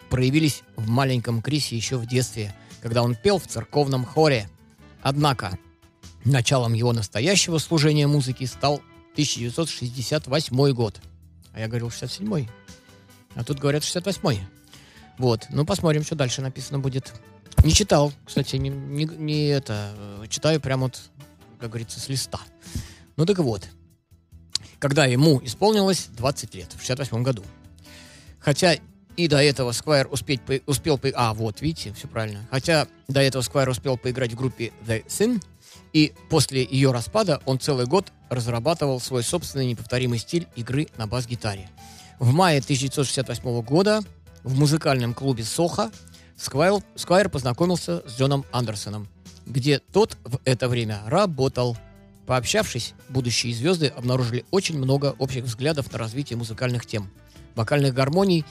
проявились 0.08 0.62
в 0.76 0.88
маленьком 0.88 1.42
Крисе 1.42 1.76
еще 1.76 1.98
в 1.98 2.06
детстве, 2.06 2.54
когда 2.80 3.02
он 3.02 3.14
пел 3.14 3.38
в 3.38 3.46
церковном 3.46 4.06
хоре. 4.06 4.48
Однако 5.02 5.58
Началом 6.24 6.72
его 6.74 6.92
настоящего 6.92 7.58
служения 7.58 8.06
музыки 8.06 8.44
стал 8.44 8.76
1968 9.14 10.72
год. 10.72 11.00
А 11.52 11.58
я 11.60 11.66
говорил 11.66 11.88
67-й. 11.88 12.48
А 13.34 13.42
тут 13.44 13.58
говорят 13.58 13.82
68-й. 13.82 14.40
Вот. 15.18 15.46
Ну, 15.50 15.64
посмотрим, 15.64 16.04
что 16.04 16.14
дальше 16.14 16.40
написано 16.40 16.78
будет. 16.78 17.12
Не 17.64 17.72
читал, 17.72 18.12
кстати, 18.24 18.54
не, 18.56 18.68
не- 18.68 19.04
не 19.04 19.46
это. 19.48 19.94
э, 20.22 20.26
Читаю 20.28 20.60
прямо 20.60 20.84
вот, 20.84 21.00
как 21.58 21.70
говорится, 21.70 21.98
с 21.98 22.08
листа. 22.08 22.38
Ну 23.16 23.26
так 23.26 23.38
вот. 23.38 23.68
Когда 24.78 25.06
ему 25.06 25.40
исполнилось 25.44 26.06
20 26.16 26.54
лет, 26.54 26.72
в 26.72 26.78
68 26.80 27.22
году. 27.24 27.44
Хотя 28.38 28.76
и 29.16 29.28
до 29.28 29.42
этого 29.42 29.72
Сквайр 29.72 30.08
успеть, 30.10 30.40
успел... 30.66 31.00
А, 31.14 31.34
вот, 31.34 31.60
видите, 31.60 31.92
все 31.92 32.08
правильно. 32.08 32.46
Хотя 32.50 32.88
до 33.08 33.20
этого 33.20 33.42
Сквайр 33.42 33.68
успел 33.68 33.96
поиграть 33.96 34.32
в 34.32 34.36
группе 34.36 34.72
The 34.86 35.04
Sin, 35.06 35.42
и 35.92 36.12
после 36.30 36.64
ее 36.64 36.92
распада 36.92 37.40
он 37.44 37.58
целый 37.60 37.86
год 37.86 38.12
разрабатывал 38.30 39.00
свой 39.00 39.22
собственный 39.22 39.66
неповторимый 39.66 40.18
стиль 40.18 40.46
игры 40.56 40.88
на 40.96 41.06
бас-гитаре. 41.06 41.68
В 42.18 42.32
мае 42.32 42.60
1968 42.60 43.62
года 43.62 44.00
в 44.42 44.58
музыкальном 44.58 45.14
клубе 45.14 45.44
«Соха» 45.44 45.90
Сквайр, 46.36 46.82
Сквайр 46.94 47.28
познакомился 47.28 48.02
с 48.08 48.18
Джоном 48.18 48.44
Андерсоном, 48.52 49.08
где 49.46 49.78
тот 49.78 50.16
в 50.24 50.40
это 50.44 50.68
время 50.68 51.00
работал. 51.06 51.76
Пообщавшись, 52.26 52.94
будущие 53.08 53.54
звезды 53.54 53.88
обнаружили 53.88 54.44
очень 54.50 54.78
много 54.78 55.14
общих 55.18 55.44
взглядов 55.44 55.92
на 55.92 55.98
развитие 55.98 56.36
музыкальных 56.36 56.86
тем, 56.86 57.10
вокальных 57.54 57.94
гармоний 57.94 58.44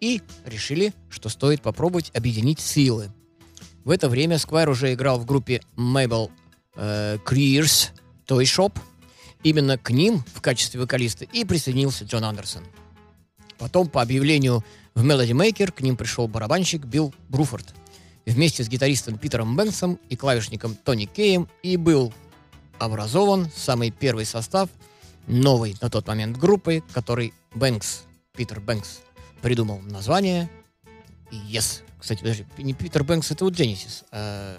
и 0.00 0.22
решили, 0.44 0.92
что 1.08 1.28
стоит 1.28 1.62
попробовать 1.62 2.10
объединить 2.14 2.60
силы. 2.60 3.12
В 3.84 3.90
это 3.90 4.08
время 4.08 4.38
Сквайр 4.38 4.68
уже 4.68 4.92
играл 4.92 5.18
в 5.18 5.24
группе 5.24 5.62
Mabel 5.76 6.30
э, 6.76 7.16
Creers 7.24 7.90
Toy 8.26 8.42
Shop. 8.42 8.78
Именно 9.42 9.78
к 9.78 9.90
ним 9.90 10.24
в 10.34 10.40
качестве 10.40 10.80
вокалиста 10.80 11.24
и 11.24 11.44
присоединился 11.44 12.04
Джон 12.04 12.24
Андерсон. 12.24 12.64
Потом, 13.56 13.88
по 13.88 14.02
объявлению 14.02 14.64
в 14.94 15.04
Melody 15.04 15.30
Maker, 15.30 15.72
к 15.72 15.80
ним 15.80 15.96
пришел 15.96 16.28
барабанщик 16.28 16.84
Билл 16.84 17.14
Бруфорд. 17.28 17.74
Вместе 18.26 18.62
с 18.62 18.68
гитаристом 18.68 19.16
Питером 19.16 19.56
Бэнксом 19.56 19.98
и 20.08 20.16
клавишником 20.16 20.74
Тони 20.74 21.06
Кейем 21.06 21.48
и 21.62 21.76
был 21.76 22.12
образован 22.78 23.48
самый 23.54 23.90
первый 23.90 24.26
состав 24.26 24.68
новой 25.26 25.76
на 25.80 25.88
тот 25.88 26.06
момент 26.06 26.36
группы, 26.36 26.82
который 26.92 27.32
Бэнкс, 27.54 28.02
Питер 28.36 28.60
Бэнкс, 28.60 29.00
придумал 29.42 29.80
название 29.80 30.48
Yes. 31.30 31.82
Кстати, 31.98 32.20
подожди, 32.20 32.46
не 32.58 32.72
Питер 32.74 33.04
Бэнкс, 33.04 33.30
это 33.32 33.44
вот 33.44 33.54
Genesis. 33.54 34.04
а 34.12 34.56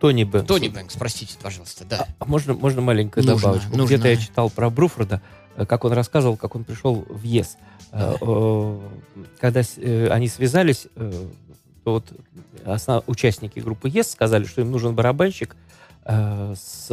Тони 0.00 0.24
Бэнкс. 0.24 0.46
Тони 0.48 0.68
Бэнкс, 0.68 0.96
простите, 0.96 1.36
пожалуйста, 1.42 1.84
да. 1.86 2.06
А 2.18 2.24
можно, 2.26 2.52
можно 2.52 2.82
маленькую 2.82 3.24
Нужно, 3.24 3.40
добавочку? 3.40 3.70
нужно. 3.76 3.86
Где-то 3.94 4.08
я 4.08 4.16
читал 4.18 4.50
про 4.50 4.68
Бруфорда, 4.68 5.22
э, 5.56 5.64
как 5.64 5.84
он 5.86 5.92
рассказывал, 5.92 6.36
как 6.36 6.54
он 6.54 6.64
пришел 6.64 7.06
в 7.08 7.22
ЕС. 7.22 7.56
Э, 7.92 8.14
э, 8.20 8.80
Когда 9.40 9.62
они 10.14 10.28
связались, 10.28 10.88
то 10.94 11.92
вот 11.92 12.12
основ- 12.66 13.04
участники 13.06 13.58
группы 13.60 13.88
ЕС 13.88 14.10
сказали, 14.10 14.44
что 14.44 14.60
им 14.60 14.70
нужен 14.72 14.94
барабанщик 14.94 15.56
с 16.04 16.88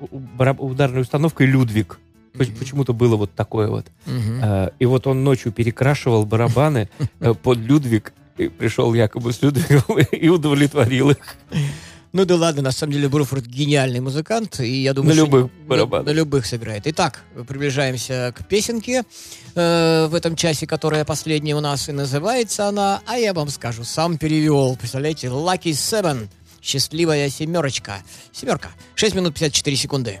ударной 0.00 1.00
установкой 1.00 1.46
«Людвиг». 1.46 1.98
Мгм. 2.34 2.56
Почему-то 2.58 2.92
было 2.94 3.16
вот 3.16 3.34
такое 3.34 3.68
вот. 3.68 3.86
Э, 4.06 4.70
И 4.78 4.86
вот 4.86 5.06
он 5.06 5.22
ночью 5.24 5.52
перекрашивал 5.52 6.24
барабаны 6.26 6.88
э, 7.20 7.34
под 7.42 7.58
Людвиг, 7.58 8.12
и 8.38 8.48
пришел 8.48 8.94
якобы 8.94 9.32
с 9.32 9.42
Людвигом 9.42 9.98
и 10.12 10.28
удовлетворил 10.28 11.10
их. 11.10 11.18
Ну 12.14 12.24
да 12.26 12.36
ладно, 12.36 12.60
на 12.62 12.72
самом 12.72 12.92
деле 12.92 13.08
Бруфорд 13.08 13.46
гениальный 13.46 14.00
музыкант, 14.00 14.60
и 14.60 14.82
я 14.82 14.92
думаю, 14.92 15.14
На 15.14 15.18
любых 15.18 15.44
на- 15.44 15.66
барабанах. 15.66 16.06
На, 16.06 16.10
любых 16.10 16.44
сыграет. 16.46 16.82
Итак, 16.86 17.22
приближаемся 17.48 18.34
к 18.36 18.46
песенке 18.46 19.02
э, 19.54 20.06
в 20.10 20.14
этом 20.14 20.36
часе, 20.36 20.66
которая 20.66 21.04
последняя 21.06 21.54
у 21.56 21.60
нас, 21.60 21.88
и 21.88 21.92
называется 21.92 22.68
она, 22.68 23.00
а 23.06 23.16
я 23.16 23.32
вам 23.32 23.48
скажу, 23.48 23.84
сам 23.84 24.18
перевел. 24.18 24.76
Представляете, 24.76 25.28
Lucky 25.28 25.70
Seven, 25.72 26.28
счастливая 26.60 27.30
семерочка. 27.30 27.94
Семерка. 28.30 28.68
6 28.94 29.14
минут 29.14 29.32
54 29.34 29.76
секунды. 29.76 30.20